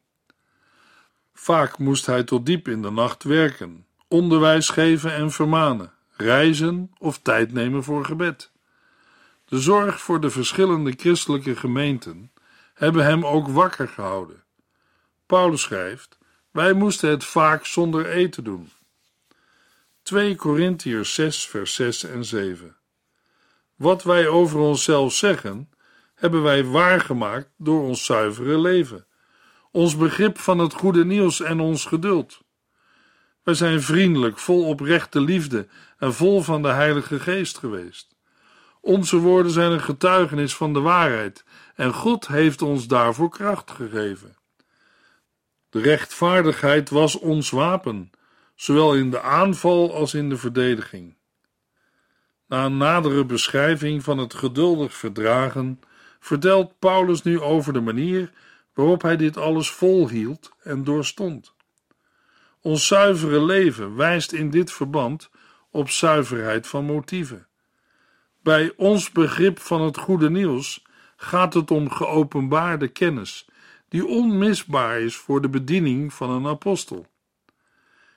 Vaak 1.35 1.79
moest 1.79 2.07
hij 2.07 2.25
tot 2.25 2.47
diep 2.47 2.69
in 2.69 2.83
de 2.83 2.91
nacht 2.91 3.23
werken, 3.23 3.86
onderwijs 4.09 4.69
geven 4.69 5.13
en 5.13 5.31
vermanen, 5.31 5.93
reizen 6.17 6.91
of 6.99 7.19
tijd 7.19 7.53
nemen 7.53 7.85
voor 7.85 8.05
gebed. 8.05 8.51
De 9.45 9.61
zorg 9.61 10.01
voor 10.01 10.21
de 10.21 10.31
verschillende 10.31 10.93
christelijke 10.97 11.57
gemeenten 11.57 12.33
hebben 12.75 13.05
hem 13.05 13.27
ook 13.27 13.49
wakker 13.49 13.89
gehouden. 13.89 14.45
Paulus 15.27 15.61
schrijft: 15.63 16.19
Wij 16.51 16.73
moesten 16.73 17.11
het 17.11 17.25
vaak 17.25 17.67
zonder 17.67 18.07
eten 18.07 18.45
doen. 18.45 18.71
2 20.03 20.37
Korintiërs 20.37 21.15
6, 21.15 21.47
vers 21.47 21.75
6 21.75 22.05
en 22.05 22.25
7. 22.25 22.77
Wat 23.75 24.03
wij 24.03 24.29
over 24.29 24.59
onszelf 24.59 25.13
zeggen, 25.13 25.71
hebben 26.15 26.43
wij 26.43 26.65
waargemaakt 26.65 27.49
door 27.57 27.83
ons 27.83 28.05
zuivere 28.05 28.59
leven, 28.59 29.07
ons 29.71 29.97
begrip 29.97 30.39
van 30.39 30.59
het 30.59 30.73
goede 30.73 31.05
nieuws 31.05 31.41
en 31.41 31.61
ons 31.61 31.85
geduld. 31.85 32.45
Wij 33.47 33.55
zijn 33.55 33.83
vriendelijk, 33.83 34.39
vol 34.39 34.65
oprechte 34.65 35.21
liefde 35.21 35.67
en 35.99 36.15
vol 36.15 36.43
van 36.43 36.63
de 36.63 36.69
Heilige 36.69 37.21
Geest 37.21 37.59
geweest. 37.59 38.17
Onze 38.81 39.17
woorden 39.17 39.53
zijn 39.53 39.71
een 39.71 39.81
getuigenis 39.81 40.57
van 40.57 40.73
de 40.73 40.81
waarheid 40.81 41.45
en 41.75 41.93
God 41.93 42.27
heeft 42.27 42.63
ons 42.63 42.87
daarvoor 42.87 43.31
kracht 43.31 43.71
gegeven. 43.71 44.37
De 45.71 45.81
rechtvaardigheid 45.81 46.91
was 46.91 47.19
ons 47.19 47.51
wapen, 47.51 48.11
zowel 48.55 48.95
in 48.95 49.11
de 49.11 49.21
aanval 49.21 49.95
als 49.95 50.15
in 50.15 50.29
de 50.29 50.37
verdediging. 50.37 51.17
Na 52.47 52.65
een 52.65 52.77
nadere 52.77 53.25
beschrijving 53.25 54.05
van 54.05 54.19
het 54.19 54.35
geduldig 54.35 54.95
verdragen, 54.95 55.81
vertelt 56.21 56.79
Paulus 56.79 57.23
nu 57.23 57.41
over 57.41 57.73
de 57.73 57.81
manier 57.81 58.33
waarop 58.75 59.03
hij 59.03 59.17
dit 59.17 59.37
alles 59.37 59.71
volhield 59.71 60.51
en 60.63 60.85
doorstond. 60.85 61.56
Ons 62.67 62.87
zuivere 62.87 63.45
leven 63.45 63.97
wijst 63.97 64.33
in 64.33 64.51
dit 64.51 64.73
verband 64.73 65.31
op 65.71 65.91
zuiverheid 65.91 66.67
van 66.67 66.85
motieven. 66.85 67.47
Bij 68.43 68.73
ons 68.77 69.11
begrip 69.11 69.59
van 69.59 69.83
het 69.83 69.99
goede 69.99 70.31
nieuws 70.31 70.85
gaat 71.17 71.55
het 71.55 71.71
om 71.71 71.91
geopenbaarde 71.91 72.89
kennis, 72.89 73.49
die 73.89 74.07
onmisbaar 74.07 75.01
is 75.01 75.17
voor 75.17 75.43
de 75.43 75.49
bediening 75.49 76.13
van 76.13 76.31
een 76.31 76.47
apostel. 76.47 77.07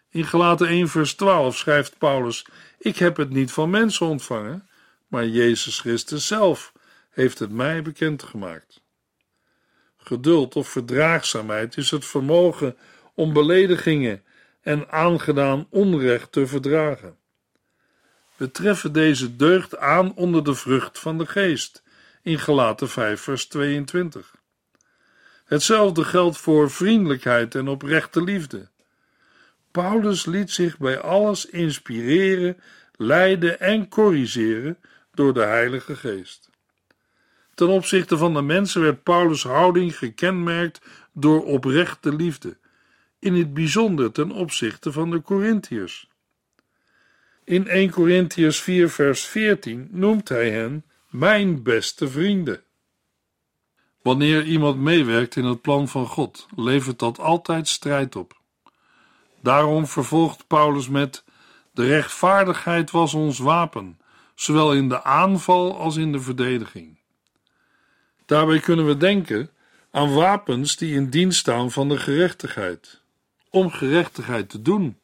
In 0.10 0.26
Gelaten 0.26 0.68
1 0.68 0.88
vers 0.88 1.14
12 1.14 1.58
schrijft 1.58 1.98
Paulus: 1.98 2.46
Ik 2.78 2.98
heb 2.98 3.18
het 3.18 3.30
niet 3.30 3.52
van 3.52 3.70
mensen 3.70 4.06
ontvangen, 4.06 4.70
maar 5.08 5.28
Jezus 5.28 5.80
Christus 5.80 6.28
zelf 6.28 6.74
heeft 7.10 7.40
het 7.40 7.52
mij 7.52 7.82
bekendgemaakt. 7.82 8.84
Geduld 9.98 10.56
of 10.56 10.68
verdraagzaamheid 10.68 11.78
is 11.78 11.92
het 11.92 12.06
vermogen 12.06 12.78
om 13.14 13.34
beledigingen 13.34 14.24
en 14.70 14.90
aangedaan 14.90 15.68
onrecht 15.70 16.32
te 16.32 16.48
verdragen. 16.48 17.18
We 18.36 18.52
treffen 18.52 18.94
deze 18.94 19.36
deugd 19.36 19.78
aan 19.78 20.16
onder 20.16 20.44
de 20.44 20.54
vrucht 20.54 21.00
van 21.00 21.18
de 21.18 21.26
geest 21.26 21.84
in 22.22 22.40
Gelaten 22.40 22.90
5 22.90 23.22
vers 23.22 23.48
22. 23.48 24.36
Hetzelfde 25.46 26.04
geldt 26.04 26.38
voor 26.38 26.72
vriendelijkheid 26.72 27.56
en 27.56 27.68
oprechte 27.68 28.24
liefde. 28.24 28.68
Paulus 29.72 30.26
liet 30.26 30.52
zich 30.52 30.78
bij 30.78 31.00
alles 31.00 31.46
inspireren, 31.46 32.58
leiden 32.96 33.60
en 33.60 33.88
corrigeren 33.88 34.78
door 35.14 35.34
de 35.34 35.44
Heilige 35.44 35.96
Geest. 35.96 36.50
Ten 37.56 37.68
opzichte 37.68 38.18
van 38.18 38.34
de 38.34 38.42
mensen 38.42 38.82
werd 38.82 39.04
Paulus' 39.04 39.44
houding 39.44 39.98
gekenmerkt 39.98 40.82
door 41.14 41.46
oprechte 41.46 42.16
liefde, 42.16 42.58
in 43.20 43.34
het 43.34 43.54
bijzonder 43.54 44.12
ten 44.12 44.32
opzichte 44.32 44.92
van 44.92 45.10
de 45.10 45.22
Corinthiërs. 45.22 46.08
In 47.44 47.68
1 47.68 47.90
Corinthiërs 47.90 48.62
4 48.62 48.90
vers 48.90 49.26
14 49.26 49.88
noemt 49.92 50.30
hij 50.30 50.52
hen 50.52 50.86
mijn 51.10 51.64
beste 51.64 52.08
vrienden. 52.08 52.64
Wanneer 54.02 54.44
iemand 54.44 54.80
meewerkt 54.80 55.36
in 55.36 55.46
het 55.46 55.62
plan 55.62 55.88
van 55.88 56.06
God, 56.06 56.48
levert 56.56 57.00
dat 57.00 57.20
altijd 57.20 57.68
strijd 57.68 58.16
op. 58.16 58.40
Daarom 59.42 59.88
vervolgt 59.88 60.48
Paulus 60.48 60.90
met: 60.90 61.24
De 61.72 61.86
rechtvaardigheid 61.86 62.92
was 62.92 63.14
ons 63.14 63.40
wapen, 63.40 64.00
zowel 64.36 64.74
in 64.74 64.90
de 64.90 65.04
aanval 65.04 65.78
als 65.78 65.96
in 65.96 66.12
de 66.12 66.20
verdediging. 66.20 67.00
Daarbij 68.26 68.60
kunnen 68.60 68.86
we 68.86 68.98
denken 68.98 69.50
aan 69.92 70.14
wapens 70.14 70.76
die 70.76 70.94
in 70.94 71.10
dienst 71.10 71.40
staan 71.40 71.72
van 71.72 71.90
de 71.90 71.98
gerechtigheid, 71.98 73.02
om 73.50 73.72
gerechtigheid 73.72 74.50
te 74.50 74.62
doen 74.62 75.00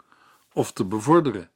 of 0.53 0.71
te 0.71 0.85
bevorderen, 0.85 1.49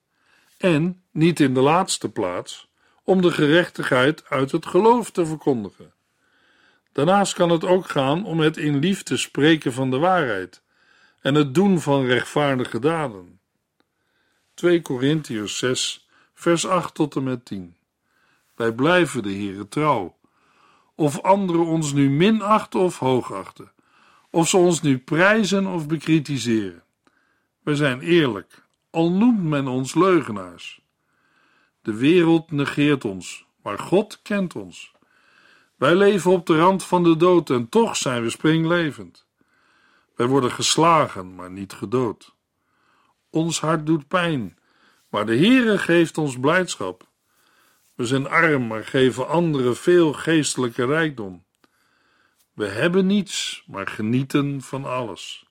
en, 0.58 1.04
niet 1.12 1.40
in 1.40 1.54
de 1.54 1.62
laatste 1.62 2.10
plaats, 2.10 2.70
om 3.04 3.22
de 3.22 3.32
gerechtigheid 3.32 4.30
uit 4.30 4.52
het 4.52 4.66
geloof 4.66 5.12
te 5.12 5.26
verkondigen. 5.26 5.94
Daarnaast 6.92 7.34
kan 7.34 7.50
het 7.50 7.66
ook 7.66 7.90
gaan 7.90 8.26
om 8.26 8.40
het 8.40 8.58
in 8.58 8.80
liefde 8.80 9.18
spreken 9.18 9.74
van 9.74 9.92
de 9.92 9.98
waarheid 9.98 10.62
en 11.22 11.36
het 11.36 11.54
doen 11.54 11.80
van 11.80 12.06
rechtvaardige 12.06 12.80
daden. 12.80 13.40
2 14.54 14.82
Korintiërs 14.82 15.58
6, 15.58 16.08
vers 16.34 16.68
8 16.68 16.94
tot 16.94 17.16
en 17.16 17.24
met 17.24 17.46
10. 17.46 17.76
Wij 18.56 18.72
blijven 18.72 19.24
de 19.24 19.32
Heere 19.34 19.68
trouw. 19.68 20.18
Of 20.96 21.22
anderen 21.22 21.66
ons 21.66 21.94
nu 21.94 22.10
minachten 22.10 22.80
of 22.80 23.00
hoogachten, 23.00 23.72
of 24.30 24.50
ze 24.50 24.58
ons 24.58 24.82
nu 24.82 24.98
prijzen 24.98 25.68
of 25.68 25.88
bekritiseren. 25.88 26.84
Wij 27.64 27.76
zijn 27.76 28.02
eerlijk, 28.02 28.66
al 28.90 29.12
noemt 29.12 29.44
men 29.44 29.68
ons 29.68 29.96
leugenaars. 29.96 30.82
De 31.82 31.94
wereld 31.94 32.52
negeert 32.52 33.06
ons, 33.06 33.46
maar 33.64 33.80
God 33.80 34.22
kent 34.22 34.56
ons. 34.56 34.92
Wij 35.76 35.96
leven 35.96 36.32
op 36.32 36.46
de 36.46 36.58
rand 36.58 36.86
van 36.86 37.04
de 37.04 37.18
dood 37.18 37.50
en 37.50 37.70
toch 37.70 37.96
zijn 37.96 38.24
we 38.24 38.30
springlevend. 38.30 39.28
Wij 40.16 40.28
worden 40.28 40.52
geslagen, 40.52 41.36
maar 41.36 41.52
niet 41.52 41.74
gedood. 41.74 42.36
Ons 43.30 43.60
hart 43.60 43.86
doet 43.86 44.08
pijn, 44.08 44.58
maar 45.10 45.26
de 45.26 45.38
Heere 45.38 45.78
geeft 45.78 46.18
ons 46.18 46.40
blijdschap. 46.40 47.08
We 47.96 48.06
zijn 48.06 48.28
arm, 48.28 48.68
maar 48.68 48.86
geven 48.86 49.28
anderen 49.28 49.76
veel 49.76 50.14
geestelijke 50.14 50.86
rijkdom. 50.86 51.44
We 52.60 52.68
hebben 52.68 53.06
niets, 53.06 53.64
maar 53.68 53.88
genieten 53.88 54.62
van 54.62 54.86
alles. 54.86 55.46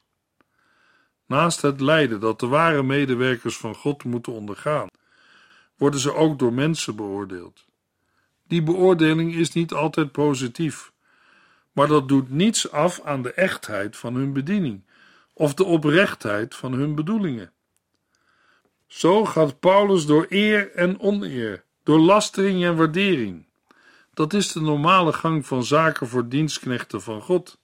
Naast 1.26 1.62
het 1.62 1.80
lijden 1.80 2.20
dat 2.20 2.40
de 2.40 2.46
ware 2.46 2.82
medewerkers 2.82 3.56
van 3.56 3.74
God 3.74 4.04
moeten 4.04 4.32
ondergaan, 4.32 4.88
worden 5.76 6.00
ze 6.00 6.14
ook 6.14 6.38
door 6.38 6.52
mensen 6.52 6.96
beoordeeld. 6.96 7.64
Die 8.46 8.62
beoordeling 8.62 9.34
is 9.34 9.52
niet 9.52 9.72
altijd 9.72 10.12
positief 10.12 10.92
maar 11.72 11.86
dat 11.86 12.08
doet 12.08 12.30
niets 12.30 12.70
af 12.70 13.00
aan 13.04 13.22
de 13.22 13.32
echtheid 13.32 13.96
van 13.96 14.14
hun 14.14 14.32
bediening 14.32 14.84
of 15.32 15.54
de 15.54 15.64
oprechtheid 15.64 16.54
van 16.54 16.72
hun 16.72 16.94
bedoelingen. 16.94 17.52
Zo 18.86 19.24
gaat 19.24 19.60
Paulus 19.60 20.06
door 20.06 20.26
eer 20.28 20.72
en 20.72 21.00
oneer, 21.00 21.64
door 21.82 21.98
lastering 21.98 22.64
en 22.64 22.76
waardering. 22.76 23.47
Dat 24.18 24.32
is 24.32 24.52
de 24.52 24.60
normale 24.60 25.12
gang 25.12 25.46
van 25.46 25.64
zaken 25.64 26.08
voor 26.08 26.28
dienstknechten 26.28 27.02
van 27.02 27.22
God. 27.22 27.58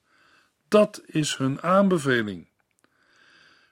Dat 0.69 1.03
is 1.07 1.37
hun 1.37 1.63
aanbeveling. 1.63 2.49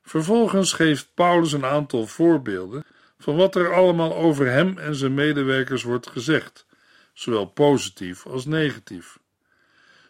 Vervolgens 0.02 0.72
geeft 0.72 1.08
Paulus 1.14 1.52
een 1.52 1.64
aantal 1.64 2.06
voorbeelden 2.06 2.84
van 3.18 3.36
wat 3.36 3.56
er 3.56 3.74
allemaal 3.74 4.14
over 4.14 4.46
hem 4.46 4.78
en 4.78 4.94
zijn 4.94 5.14
medewerkers 5.14 5.82
wordt 5.82 6.06
gezegd, 6.06 6.66
zowel 7.12 7.44
positief 7.46 8.26
als 8.26 8.44
negatief. 8.44 9.18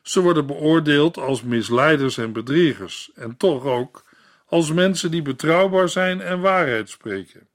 Ze 0.03 0.21
worden 0.21 0.47
beoordeeld 0.47 1.17
als 1.17 1.43
misleiders 1.43 2.19
en 2.19 2.33
bedriegers, 2.33 3.11
en 3.15 3.37
toch 3.37 3.65
ook 3.65 4.05
als 4.47 4.73
mensen 4.73 5.11
die 5.11 5.23
betrouwbaar 5.23 5.89
zijn 5.89 6.21
en 6.21 6.41
waarheid 6.41 6.89
spreken. 6.89 7.49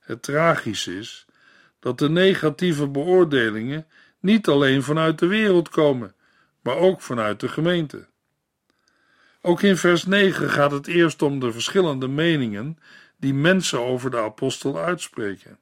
Het 0.00 0.22
tragische 0.22 0.98
is 0.98 1.26
dat 1.80 1.98
de 1.98 2.08
negatieve 2.08 2.88
beoordelingen 2.88 3.86
niet 4.20 4.48
alleen 4.48 4.82
vanuit 4.82 5.18
de 5.18 5.26
wereld 5.26 5.68
komen, 5.68 6.14
maar 6.62 6.76
ook 6.76 7.00
vanuit 7.00 7.40
de 7.40 7.48
gemeente. 7.48 8.06
Ook 9.42 9.62
in 9.62 9.76
vers 9.76 10.04
9 10.04 10.50
gaat 10.50 10.70
het 10.70 10.86
eerst 10.86 11.22
om 11.22 11.40
de 11.40 11.52
verschillende 11.52 12.08
meningen 12.08 12.78
die 13.16 13.34
mensen 13.34 13.80
over 13.80 14.10
de 14.10 14.18
apostel 14.18 14.78
uitspreken. 14.78 15.58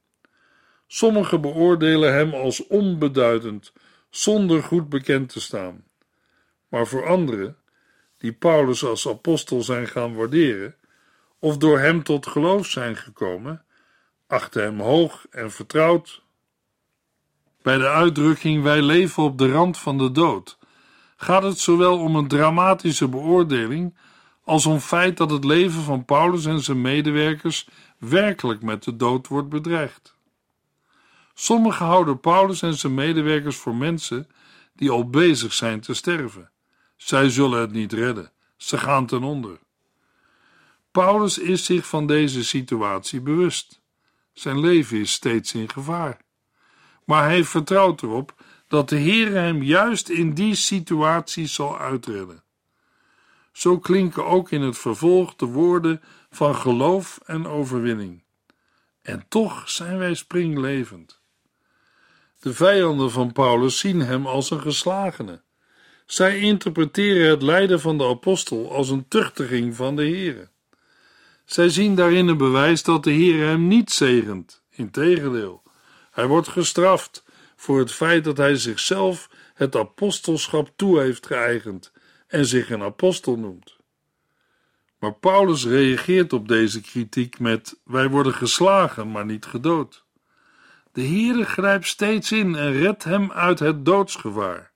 Sommigen 0.86 1.40
beoordelen 1.40 2.12
hem 2.12 2.34
als 2.34 2.66
onbeduidend, 2.66 3.72
zonder 4.10 4.62
goed 4.62 4.88
bekend 4.88 5.28
te 5.28 5.40
staan. 5.40 5.84
Maar 6.68 6.86
voor 6.86 7.06
anderen, 7.06 7.56
die 8.18 8.32
Paulus 8.32 8.84
als 8.84 9.08
apostel 9.08 9.62
zijn 9.62 9.88
gaan 9.88 10.14
waarderen, 10.14 10.74
of 11.38 11.56
door 11.56 11.78
hem 11.78 12.02
tot 12.02 12.26
geloof 12.26 12.66
zijn 12.66 12.96
gekomen, 12.96 13.64
achten 14.26 14.62
hem 14.62 14.80
hoog 14.80 15.26
en 15.30 15.50
vertrouwd. 15.50 16.22
Bij 17.66 17.78
de 17.78 17.88
uitdrukking 17.88 18.62
wij 18.62 18.82
leven 18.82 19.22
op 19.22 19.38
de 19.38 19.50
rand 19.50 19.78
van 19.78 19.98
de 19.98 20.10
dood 20.12 20.58
gaat 21.16 21.42
het 21.42 21.58
zowel 21.58 21.98
om 21.98 22.16
een 22.16 22.28
dramatische 22.28 23.08
beoordeling 23.08 23.96
als 24.44 24.66
om 24.66 24.78
feit 24.78 25.16
dat 25.16 25.30
het 25.30 25.44
leven 25.44 25.82
van 25.82 26.04
Paulus 26.04 26.44
en 26.44 26.60
zijn 26.60 26.80
medewerkers 26.80 27.68
werkelijk 27.98 28.62
met 28.62 28.82
de 28.82 28.96
dood 28.96 29.28
wordt 29.28 29.48
bedreigd. 29.48 30.16
Sommigen 31.34 31.86
houden 31.86 32.20
Paulus 32.20 32.62
en 32.62 32.74
zijn 32.74 32.94
medewerkers 32.94 33.56
voor 33.56 33.74
mensen 33.74 34.28
die 34.74 34.90
al 34.90 35.10
bezig 35.10 35.52
zijn 35.52 35.80
te 35.80 35.94
sterven. 35.94 36.50
Zij 36.96 37.30
zullen 37.30 37.60
het 37.60 37.72
niet 37.72 37.92
redden, 37.92 38.32
ze 38.56 38.78
gaan 38.78 39.06
ten 39.06 39.22
onder. 39.22 39.58
Paulus 40.90 41.38
is 41.38 41.64
zich 41.64 41.86
van 41.86 42.06
deze 42.06 42.44
situatie 42.44 43.20
bewust. 43.20 43.80
Zijn 44.32 44.60
leven 44.60 44.98
is 44.98 45.12
steeds 45.12 45.54
in 45.54 45.68
gevaar. 45.68 46.24
Maar 47.06 47.24
hij 47.24 47.44
vertrouwt 47.44 48.02
erop 48.02 48.34
dat 48.68 48.88
de 48.88 48.96
Heer 48.96 49.32
hem 49.32 49.62
juist 49.62 50.08
in 50.08 50.34
die 50.34 50.54
situatie 50.54 51.46
zal 51.46 51.78
uitredden. 51.78 52.42
Zo 53.52 53.78
klinken 53.78 54.26
ook 54.26 54.50
in 54.50 54.60
het 54.62 54.78
vervolg 54.78 55.36
de 55.36 55.46
woorden 55.46 56.02
van 56.30 56.54
geloof 56.54 57.20
en 57.24 57.46
overwinning. 57.46 58.22
En 59.02 59.24
toch 59.28 59.70
zijn 59.70 59.98
wij 59.98 60.14
springlevend. 60.14 61.20
De 62.38 62.54
vijanden 62.54 63.10
van 63.10 63.32
Paulus 63.32 63.78
zien 63.78 64.00
hem 64.00 64.26
als 64.26 64.50
een 64.50 64.60
geslagene. 64.60 65.42
Zij 66.06 66.38
interpreteren 66.38 67.30
het 67.30 67.42
lijden 67.42 67.80
van 67.80 67.98
de 67.98 68.04
apostel 68.04 68.72
als 68.72 68.90
een 68.90 69.08
tuchtiging 69.08 69.76
van 69.76 69.96
de 69.96 70.04
Heer. 70.04 70.50
Zij 71.44 71.68
zien 71.68 71.94
daarin 71.94 72.28
een 72.28 72.36
bewijs 72.36 72.82
dat 72.82 73.04
de 73.04 73.10
Heer 73.10 73.46
hem 73.46 73.66
niet 73.68 73.90
zegent. 73.90 74.62
Integendeel, 74.70 75.62
hij 76.16 76.26
wordt 76.26 76.48
gestraft 76.48 77.24
voor 77.56 77.78
het 77.78 77.92
feit 77.92 78.24
dat 78.24 78.36
hij 78.36 78.56
zichzelf 78.56 79.30
het 79.54 79.76
apostelschap 79.76 80.72
toe 80.76 81.00
heeft 81.00 81.26
geëigend 81.26 81.92
en 82.26 82.46
zich 82.46 82.70
een 82.70 82.82
apostel 82.82 83.36
noemt. 83.36 83.76
Maar 84.98 85.14
Paulus 85.14 85.66
reageert 85.66 86.32
op 86.32 86.48
deze 86.48 86.80
kritiek 86.80 87.38
met: 87.38 87.80
Wij 87.84 88.08
worden 88.08 88.34
geslagen, 88.34 89.10
maar 89.10 89.24
niet 89.24 89.46
gedood. 89.46 90.04
De 90.92 91.02
Heere 91.02 91.44
grijpt 91.44 91.86
steeds 91.86 92.32
in 92.32 92.54
en 92.54 92.72
redt 92.72 93.04
hem 93.04 93.32
uit 93.32 93.58
het 93.58 93.84
doodsgevaar. 93.84 94.72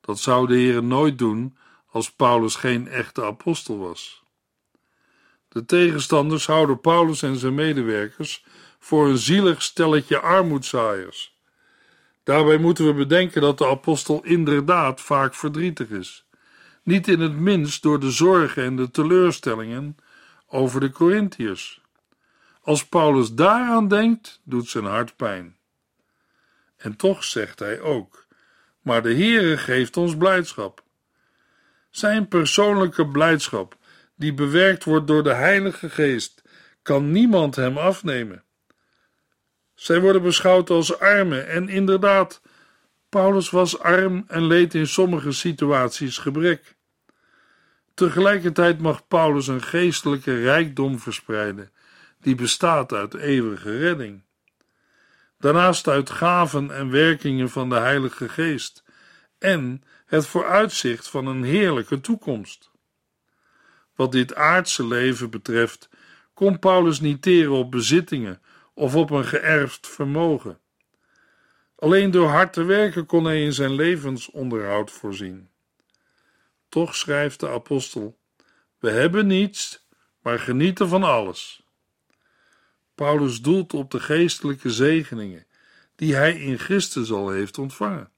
Dat 0.00 0.18
zou 0.18 0.46
de 0.46 0.54
Heere 0.54 0.82
nooit 0.82 1.18
doen 1.18 1.56
als 1.90 2.12
Paulus 2.12 2.54
geen 2.54 2.88
echte 2.88 3.24
apostel 3.24 3.78
was. 3.78 4.24
De 5.48 5.64
tegenstanders 5.64 6.46
houden 6.46 6.80
Paulus 6.80 7.22
en 7.22 7.36
zijn 7.36 7.54
medewerkers 7.54 8.44
voor 8.84 9.08
een 9.08 9.18
zielig 9.18 9.62
stelletje 9.62 10.20
armoedzaaiers 10.20 11.34
Daarbij 12.24 12.56
moeten 12.56 12.86
we 12.86 12.94
bedenken 12.94 13.40
dat 13.40 13.58
de 13.58 13.66
apostel 13.66 14.24
inderdaad 14.24 15.00
vaak 15.00 15.34
verdrietig 15.34 15.88
is. 15.90 16.26
Niet 16.82 17.08
in 17.08 17.20
het 17.20 17.32
minst 17.32 17.82
door 17.82 18.00
de 18.00 18.10
zorgen 18.10 18.64
en 18.64 18.76
de 18.76 18.90
teleurstellingen 18.90 19.96
over 20.46 20.80
de 20.80 20.90
Corinthiërs. 20.90 21.80
Als 22.62 22.86
Paulus 22.86 23.34
daaraan 23.34 23.88
denkt, 23.88 24.40
doet 24.44 24.68
zijn 24.68 24.84
hart 24.84 25.16
pijn. 25.16 25.56
En 26.76 26.96
toch 26.96 27.24
zegt 27.24 27.58
hij 27.58 27.80
ook: 27.80 28.26
Maar 28.80 29.02
de 29.02 29.14
Heere 29.14 29.56
geeft 29.56 29.96
ons 29.96 30.16
blijdschap. 30.16 30.82
Zijn 31.90 32.28
persoonlijke 32.28 33.08
blijdschap, 33.08 33.76
die 34.14 34.34
bewerkt 34.34 34.84
wordt 34.84 35.06
door 35.06 35.22
de 35.22 35.34
Heilige 35.34 35.90
Geest, 35.90 36.42
kan 36.82 37.10
niemand 37.10 37.56
hem 37.56 37.78
afnemen. 37.78 38.43
Zij 39.74 40.00
worden 40.00 40.22
beschouwd 40.22 40.70
als 40.70 40.98
armen 40.98 41.48
en 41.48 41.68
inderdaad, 41.68 42.40
Paulus 43.08 43.50
was 43.50 43.78
arm 43.78 44.24
en 44.26 44.46
leed 44.46 44.74
in 44.74 44.86
sommige 44.86 45.32
situaties 45.32 46.18
gebrek. 46.18 46.76
Tegelijkertijd 47.94 48.80
mag 48.80 49.08
Paulus 49.08 49.46
een 49.46 49.62
geestelijke 49.62 50.40
rijkdom 50.40 50.98
verspreiden, 50.98 51.72
die 52.20 52.34
bestaat 52.34 52.92
uit 52.92 53.14
eeuwige 53.14 53.78
redding. 53.78 54.22
Daarnaast 55.38 55.88
uit 55.88 56.10
gaven 56.10 56.70
en 56.70 56.90
werkingen 56.90 57.50
van 57.50 57.68
de 57.68 57.74
Heilige 57.74 58.28
Geest 58.28 58.84
en 59.38 59.82
het 60.06 60.26
vooruitzicht 60.26 61.08
van 61.08 61.26
een 61.26 61.44
heerlijke 61.44 62.00
toekomst. 62.00 62.70
Wat 63.94 64.12
dit 64.12 64.34
aardse 64.34 64.86
leven 64.86 65.30
betreft, 65.30 65.88
kon 66.34 66.58
Paulus 66.58 67.00
niet 67.00 67.22
teren 67.22 67.52
op 67.52 67.70
bezittingen 67.70 68.42
of 68.74 68.94
op 68.94 69.10
een 69.10 69.24
geërfd 69.24 69.86
vermogen. 69.86 70.58
Alleen 71.76 72.10
door 72.10 72.28
hard 72.28 72.52
te 72.52 72.62
werken 72.62 73.06
kon 73.06 73.24
hij 73.24 73.42
in 73.42 73.52
zijn 73.52 73.74
levensonderhoud 73.74 74.90
voorzien. 74.90 75.48
Toch 76.68 76.94
schrijft 76.96 77.40
de 77.40 77.48
apostel: 77.48 78.18
We 78.78 78.90
hebben 78.90 79.26
niets, 79.26 79.86
maar 80.22 80.38
genieten 80.38 80.88
van 80.88 81.02
alles. 81.02 81.62
Paulus 82.94 83.40
doelt 83.40 83.74
op 83.74 83.90
de 83.90 84.00
geestelijke 84.00 84.70
zegeningen 84.70 85.46
die 85.96 86.14
hij 86.14 86.34
in 86.34 86.58
Christus 86.58 87.12
al 87.12 87.30
heeft 87.30 87.58
ontvangen, 87.58 88.10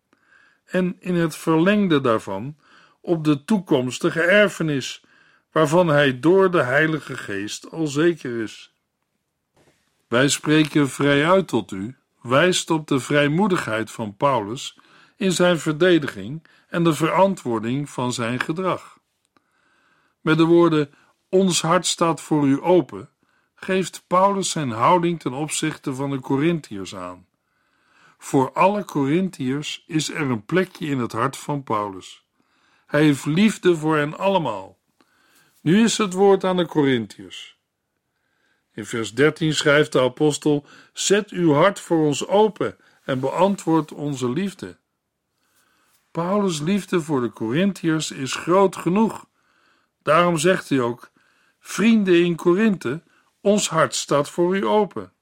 en 0.64 0.96
in 0.98 1.14
het 1.14 1.36
verlengde 1.36 2.00
daarvan 2.00 2.56
op 3.00 3.24
de 3.24 3.44
toekomstige 3.44 4.22
erfenis, 4.22 5.04
waarvan 5.52 5.88
hij 5.88 6.20
door 6.20 6.50
de 6.50 6.62
Heilige 6.62 7.16
Geest 7.16 7.70
al 7.70 7.86
zeker 7.86 8.40
is. 8.40 8.75
Wij 10.08 10.28
spreken 10.28 10.88
vrij 10.88 11.30
uit 11.30 11.48
tot 11.48 11.70
u, 11.70 11.96
wijst 12.20 12.70
op 12.70 12.86
de 12.86 13.00
vrijmoedigheid 13.00 13.90
van 13.90 14.16
Paulus 14.16 14.78
in 15.16 15.32
zijn 15.32 15.58
verdediging 15.58 16.46
en 16.68 16.84
de 16.84 16.94
verantwoording 16.94 17.90
van 17.90 18.12
zijn 18.12 18.40
gedrag. 18.40 18.98
Met 20.20 20.36
de 20.36 20.44
woorden: 20.44 20.94
Ons 21.28 21.62
hart 21.62 21.86
staat 21.86 22.20
voor 22.20 22.46
u 22.46 22.62
open, 22.62 23.10
geeft 23.54 24.04
Paulus 24.06 24.50
zijn 24.50 24.70
houding 24.70 25.20
ten 25.20 25.32
opzichte 25.32 25.94
van 25.94 26.10
de 26.10 26.20
Corinthiërs 26.20 26.94
aan. 26.94 27.26
Voor 28.18 28.52
alle 28.52 28.84
Corinthiërs 28.84 29.84
is 29.86 30.10
er 30.10 30.30
een 30.30 30.44
plekje 30.44 30.86
in 30.86 30.98
het 30.98 31.12
hart 31.12 31.36
van 31.36 31.62
Paulus. 31.62 32.24
Hij 32.86 33.02
heeft 33.02 33.24
liefde 33.24 33.76
voor 33.76 33.96
hen 33.96 34.18
allemaal. 34.18 34.78
Nu 35.60 35.84
is 35.84 35.98
het 35.98 36.12
woord 36.12 36.44
aan 36.44 36.56
de 36.56 36.66
Corinthiërs. 36.66 37.55
In 38.76 38.86
vers 38.86 39.14
13 39.14 39.54
schrijft 39.54 39.92
de 39.92 40.00
apostel: 40.00 40.66
Zet 40.92 41.30
uw 41.30 41.52
hart 41.52 41.80
voor 41.80 42.06
ons 42.06 42.26
open 42.26 42.76
en 43.04 43.20
beantwoord 43.20 43.92
onze 43.92 44.30
liefde. 44.30 44.76
Paulus' 46.10 46.60
liefde 46.60 47.00
voor 47.00 47.20
de 47.20 47.30
Corinthiërs 47.30 48.10
is 48.10 48.34
groot 48.34 48.76
genoeg. 48.76 49.26
Daarom 50.02 50.38
zegt 50.38 50.68
hij 50.68 50.80
ook: 50.80 51.10
Vrienden 51.60 52.24
in 52.24 52.36
Korinthe, 52.36 53.02
ons 53.40 53.68
hart 53.68 53.94
staat 53.94 54.30
voor 54.30 54.56
u 54.56 54.66
open. 54.66 55.12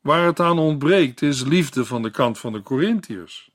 Waar 0.00 0.26
het 0.26 0.40
aan 0.40 0.58
ontbreekt 0.58 1.22
is 1.22 1.42
liefde 1.42 1.84
van 1.84 2.02
de 2.02 2.10
kant 2.10 2.38
van 2.38 2.52
de 2.52 2.62
Corinthiërs. 2.62 3.50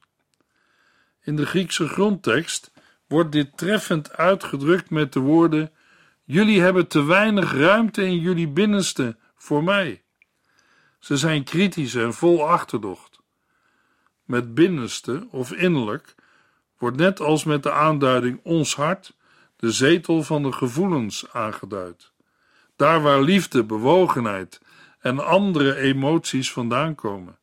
In 1.23 1.35
de 1.35 1.45
Griekse 1.45 1.87
grondtekst 1.87 2.71
wordt 3.07 3.31
dit 3.31 3.57
treffend 3.57 4.17
uitgedrukt 4.17 4.89
met 4.89 5.13
de 5.13 5.19
woorden 5.19 5.71
Jullie 6.29 6.61
hebben 6.61 6.87
te 6.87 7.03
weinig 7.03 7.53
ruimte 7.53 8.05
in 8.05 8.19
jullie 8.19 8.47
binnenste 8.47 9.17
voor 9.35 9.63
mij. 9.63 10.03
Ze 10.99 11.17
zijn 11.17 11.43
kritisch 11.43 11.95
en 11.95 12.13
vol 12.13 12.47
achterdocht. 12.47 13.19
Met 14.23 14.53
binnenste 14.53 15.27
of 15.31 15.51
innerlijk 15.51 16.15
wordt 16.77 16.97
net 16.97 17.19
als 17.19 17.43
met 17.43 17.63
de 17.63 17.71
aanduiding 17.71 18.39
ons 18.43 18.75
hart 18.75 19.15
de 19.55 19.71
zetel 19.71 20.23
van 20.23 20.43
de 20.43 20.51
gevoelens 20.51 21.31
aangeduid. 21.31 22.11
Daar 22.75 23.01
waar 23.01 23.21
liefde, 23.21 23.63
bewogenheid 23.63 24.61
en 24.99 25.25
andere 25.25 25.75
emoties 25.75 26.51
vandaan 26.51 26.95
komen. 26.95 27.37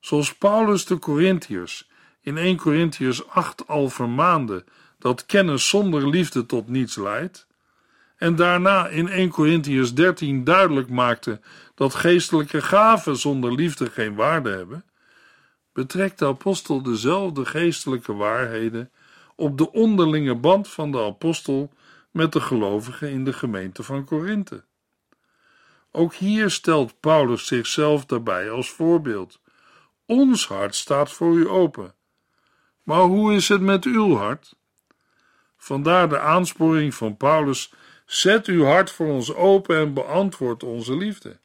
Zoals 0.00 0.34
Paulus 0.34 0.84
de 0.84 0.98
Corinthiërs 0.98 1.88
in 2.20 2.36
1 2.36 2.56
Corinthiërs 2.56 3.28
8 3.28 3.66
al 3.66 3.88
vermaande 3.88 4.64
dat 4.98 5.26
kennis 5.26 5.68
zonder 5.68 6.08
liefde 6.08 6.46
tot 6.46 6.68
niets 6.68 6.96
leidt, 6.96 7.48
en 8.20 8.36
daarna 8.36 8.88
in 8.88 9.08
1 9.08 9.30
Corinthians 9.30 9.94
13 9.94 10.44
duidelijk 10.44 10.88
maakte 10.88 11.40
dat 11.74 11.94
geestelijke 11.94 12.62
gaven 12.62 13.16
zonder 13.16 13.54
liefde 13.54 13.90
geen 13.90 14.14
waarde 14.14 14.50
hebben, 14.50 14.84
betrekt 15.72 16.18
de 16.18 16.26
apostel 16.26 16.82
dezelfde 16.82 17.44
geestelijke 17.44 18.12
waarheden 18.12 18.90
op 19.36 19.58
de 19.58 19.72
onderlinge 19.72 20.34
band 20.34 20.68
van 20.68 20.92
de 20.92 21.02
apostel 21.02 21.72
met 22.10 22.32
de 22.32 22.40
gelovigen 22.40 23.10
in 23.10 23.24
de 23.24 23.32
gemeente 23.32 23.82
van 23.82 24.04
Korinthe. 24.04 24.64
Ook 25.90 26.14
hier 26.14 26.50
stelt 26.50 27.00
Paulus 27.00 27.46
zichzelf 27.46 28.06
daarbij 28.06 28.50
als 28.50 28.70
voorbeeld. 28.70 29.40
Ons 30.06 30.46
hart 30.46 30.74
staat 30.74 31.12
voor 31.12 31.34
u 31.34 31.48
open. 31.48 31.94
Maar 32.82 33.02
hoe 33.02 33.34
is 33.34 33.48
het 33.48 33.60
met 33.60 33.84
uw 33.84 34.16
hart? 34.16 34.54
Vandaar 35.56 36.08
de 36.08 36.18
aansporing 36.18 36.94
van 36.94 37.16
Paulus: 37.16 37.72
zet 38.10 38.46
uw 38.46 38.64
hart 38.64 38.90
voor 38.90 39.06
ons 39.06 39.34
open 39.34 39.76
en 39.76 39.94
beantwoord 39.94 40.62
onze 40.62 40.96
liefde. 40.96 41.38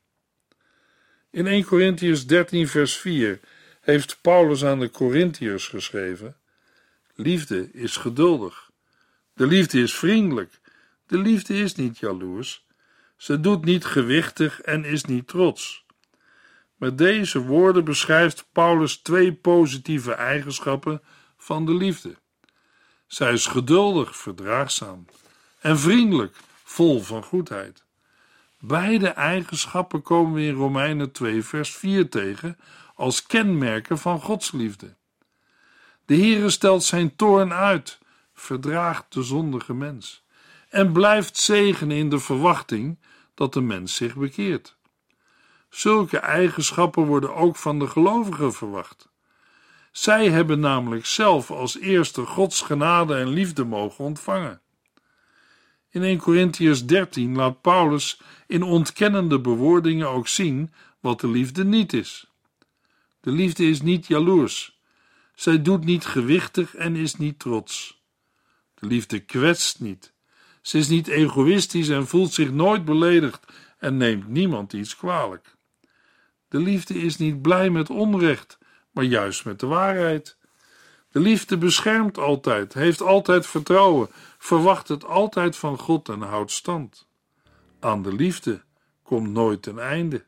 In 1.30 1.47
1 1.47 1.65
Corinthians 1.65 2.25
13, 2.25 2.67
vers 2.67 2.97
4 2.97 3.39
heeft 3.82 4.17
Paulus 4.21 4.65
aan 4.65 4.80
de 4.80 4.89
Corinthiërs 4.89 5.67
geschreven: 5.67 6.38
Liefde 7.15 7.71
is 7.71 7.97
geduldig. 7.97 8.69
De 9.34 9.47
liefde 9.47 9.82
is 9.82 9.95
vriendelijk. 9.95 10.60
De 11.08 11.17
liefde 11.17 11.58
is 11.58 11.75
niet 11.75 11.97
jaloers. 11.97 12.65
Ze 13.17 13.39
doet 13.39 13.65
niet 13.65 13.86
gewichtig 13.86 14.62
en 14.62 14.86
is 14.86 15.06
niet 15.06 15.28
trots. 15.28 15.86
Met 16.75 16.97
deze 16.97 17.39
woorden 17.39 17.86
beschrijft 17.86 18.47
Paulus 18.51 18.97
twee 18.97 19.34
positieve 19.34 20.13
eigenschappen 20.13 21.01
van 21.38 21.65
de 21.65 21.73
liefde. 21.73 22.15
Zij 23.08 23.34
is 23.34 23.45
geduldig, 23.45 24.17
verdraagzaam 24.17 25.06
en 25.60 25.80
vriendelijk, 25.80 26.38
vol 26.75 27.01
van 27.01 27.23
goedheid. 27.23 27.83
Beide 28.59 29.07
eigenschappen 29.07 30.01
komen 30.01 30.33
we 30.33 30.41
in 30.41 30.53
Romeinen 30.53 31.11
2, 31.11 31.43
vers 31.43 31.75
4 31.75 32.09
tegen 32.09 32.57
als 32.95 33.25
kenmerken 33.25 33.97
van 33.97 34.21
Gods 34.21 34.51
liefde. 34.51 34.95
De 36.05 36.15
Heere 36.15 36.49
stelt 36.49 36.83
zijn 36.83 37.15
toorn 37.15 37.53
uit, 37.53 37.99
verdraagt 38.33 39.13
de 39.13 39.23
zondige 39.23 39.73
mens 39.73 40.23
en 40.69 40.91
blijft 40.91 41.38
zegenen 41.38 41.97
in 41.97 42.09
de 42.09 42.19
verwachting 42.19 42.99
dat 43.33 43.53
de 43.53 43.61
mens 43.61 43.95
zich 43.95 44.15
bekeert. 44.15 44.77
Zulke 45.69 46.17
eigenschappen 46.17 47.05
worden 47.05 47.35
ook 47.35 47.55
van 47.55 47.79
de 47.79 47.88
gelovigen 47.88 48.53
verwacht. 48.53 49.09
Zij 49.91 50.29
hebben 50.29 50.59
namelijk 50.59 51.05
zelf 51.05 51.51
als 51.51 51.77
eerste 51.77 52.25
Gods 52.25 52.61
genade 52.61 53.15
en 53.15 53.27
liefde 53.27 53.63
mogen 53.63 54.05
ontvangen. 54.05 54.61
In 55.95 56.03
1 56.03 56.17
Corinthians 56.17 56.86
13 56.86 57.36
laat 57.36 57.62
Paulus 57.62 58.21
in 58.47 58.63
ontkennende 58.63 59.39
bewoordingen 59.39 60.10
ook 60.10 60.27
zien 60.27 60.73
wat 60.99 61.19
de 61.19 61.27
liefde 61.27 61.65
niet 61.65 61.93
is. 61.93 62.31
De 63.19 63.31
liefde 63.31 63.65
is 63.65 63.81
niet 63.81 64.08
jaloers. 64.08 64.79
Zij 65.36 65.62
doet 65.62 65.86
niet 65.86 66.05
gewichtig 66.05 66.75
en 66.75 66.95
is 66.95 67.15
niet 67.15 67.39
trots. 67.39 68.01
De 68.73 68.88
liefde 68.88 69.19
kwetst 69.19 69.79
niet. 69.79 70.13
Ze 70.62 70.77
is 70.77 70.88
niet 70.88 71.08
egoïstisch 71.08 71.89
en 71.89 72.08
voelt 72.08 72.34
zich 72.34 72.51
nooit 72.51 72.86
beledigd 72.86 73.45
en 73.77 73.97
neemt 73.97 74.27
niemand 74.27 74.73
iets 74.73 74.95
kwalijk. 74.97 75.55
De 76.47 76.60
liefde 76.60 76.93
is 76.93 77.17
niet 77.17 77.41
blij 77.41 77.69
met 77.69 77.89
onrecht, 77.89 78.58
maar 78.91 79.03
juist 79.03 79.45
met 79.45 79.60
de 79.60 79.65
waarheid. 79.65 80.38
De 81.15 81.21
liefde 81.21 81.58
beschermt 81.58 82.17
altijd, 82.17 82.73
heeft 82.73 83.01
altijd 83.01 83.45
vertrouwen, 83.45 84.10
verwacht 84.38 84.88
het 84.88 85.06
altijd 85.06 85.56
van 85.56 85.80
God 85.80 86.10
en 86.10 86.21
houdt 86.21 86.51
stand. 86.51 87.08
Aan 87.80 88.01
de 88.01 88.13
liefde 88.13 88.62
komt 89.04 89.30
nooit 89.30 89.65
een 89.65 89.80
einde. 89.80 90.25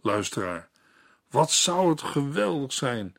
Luisteraar, 0.00 0.68
wat 1.30 1.50
zou 1.50 1.90
het 1.90 2.02
geweldig 2.02 2.72
zijn 2.72 3.16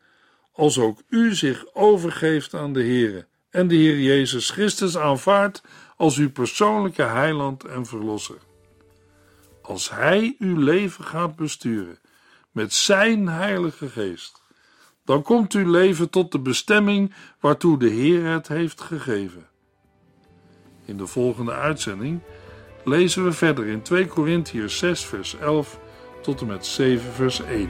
als 0.51 0.79
ook 0.79 1.01
u 1.09 1.35
zich 1.35 1.73
overgeeft 1.73 2.53
aan 2.53 2.73
de 2.73 2.83
Heere 2.83 3.27
en 3.49 3.67
de 3.67 3.75
Heer 3.75 3.99
Jezus 3.99 4.49
Christus 4.49 4.97
aanvaardt 4.97 5.63
als 5.97 6.17
uw 6.17 6.31
persoonlijke 6.31 7.03
heiland 7.03 7.63
en 7.63 7.85
verlosser. 7.85 8.39
Als 9.61 9.89
Hij 9.89 10.35
uw 10.39 10.57
leven 10.57 11.03
gaat 11.03 11.35
besturen 11.35 11.99
met 12.51 12.73
Zijn 12.73 13.27
Heilige 13.27 13.89
Geest, 13.89 14.40
dan 15.11 15.21
komt 15.21 15.53
uw 15.53 15.71
leven 15.71 16.09
tot 16.09 16.31
de 16.31 16.39
bestemming 16.39 17.13
waartoe 17.39 17.79
de 17.79 17.89
Heer 17.89 18.25
het 18.25 18.47
heeft 18.47 18.81
gegeven. 18.81 19.47
In 20.85 20.97
de 20.97 21.07
volgende 21.07 21.51
uitzending 21.51 22.19
lezen 22.83 23.23
we 23.23 23.31
verder 23.31 23.67
in 23.67 23.81
2 23.81 24.07
Korintiërs 24.07 24.77
6 24.77 25.05
vers 25.05 25.37
11 25.37 25.79
tot 26.21 26.41
en 26.41 26.47
met 26.47 26.65
7 26.65 27.11
vers 27.13 27.41
1. 27.41 27.69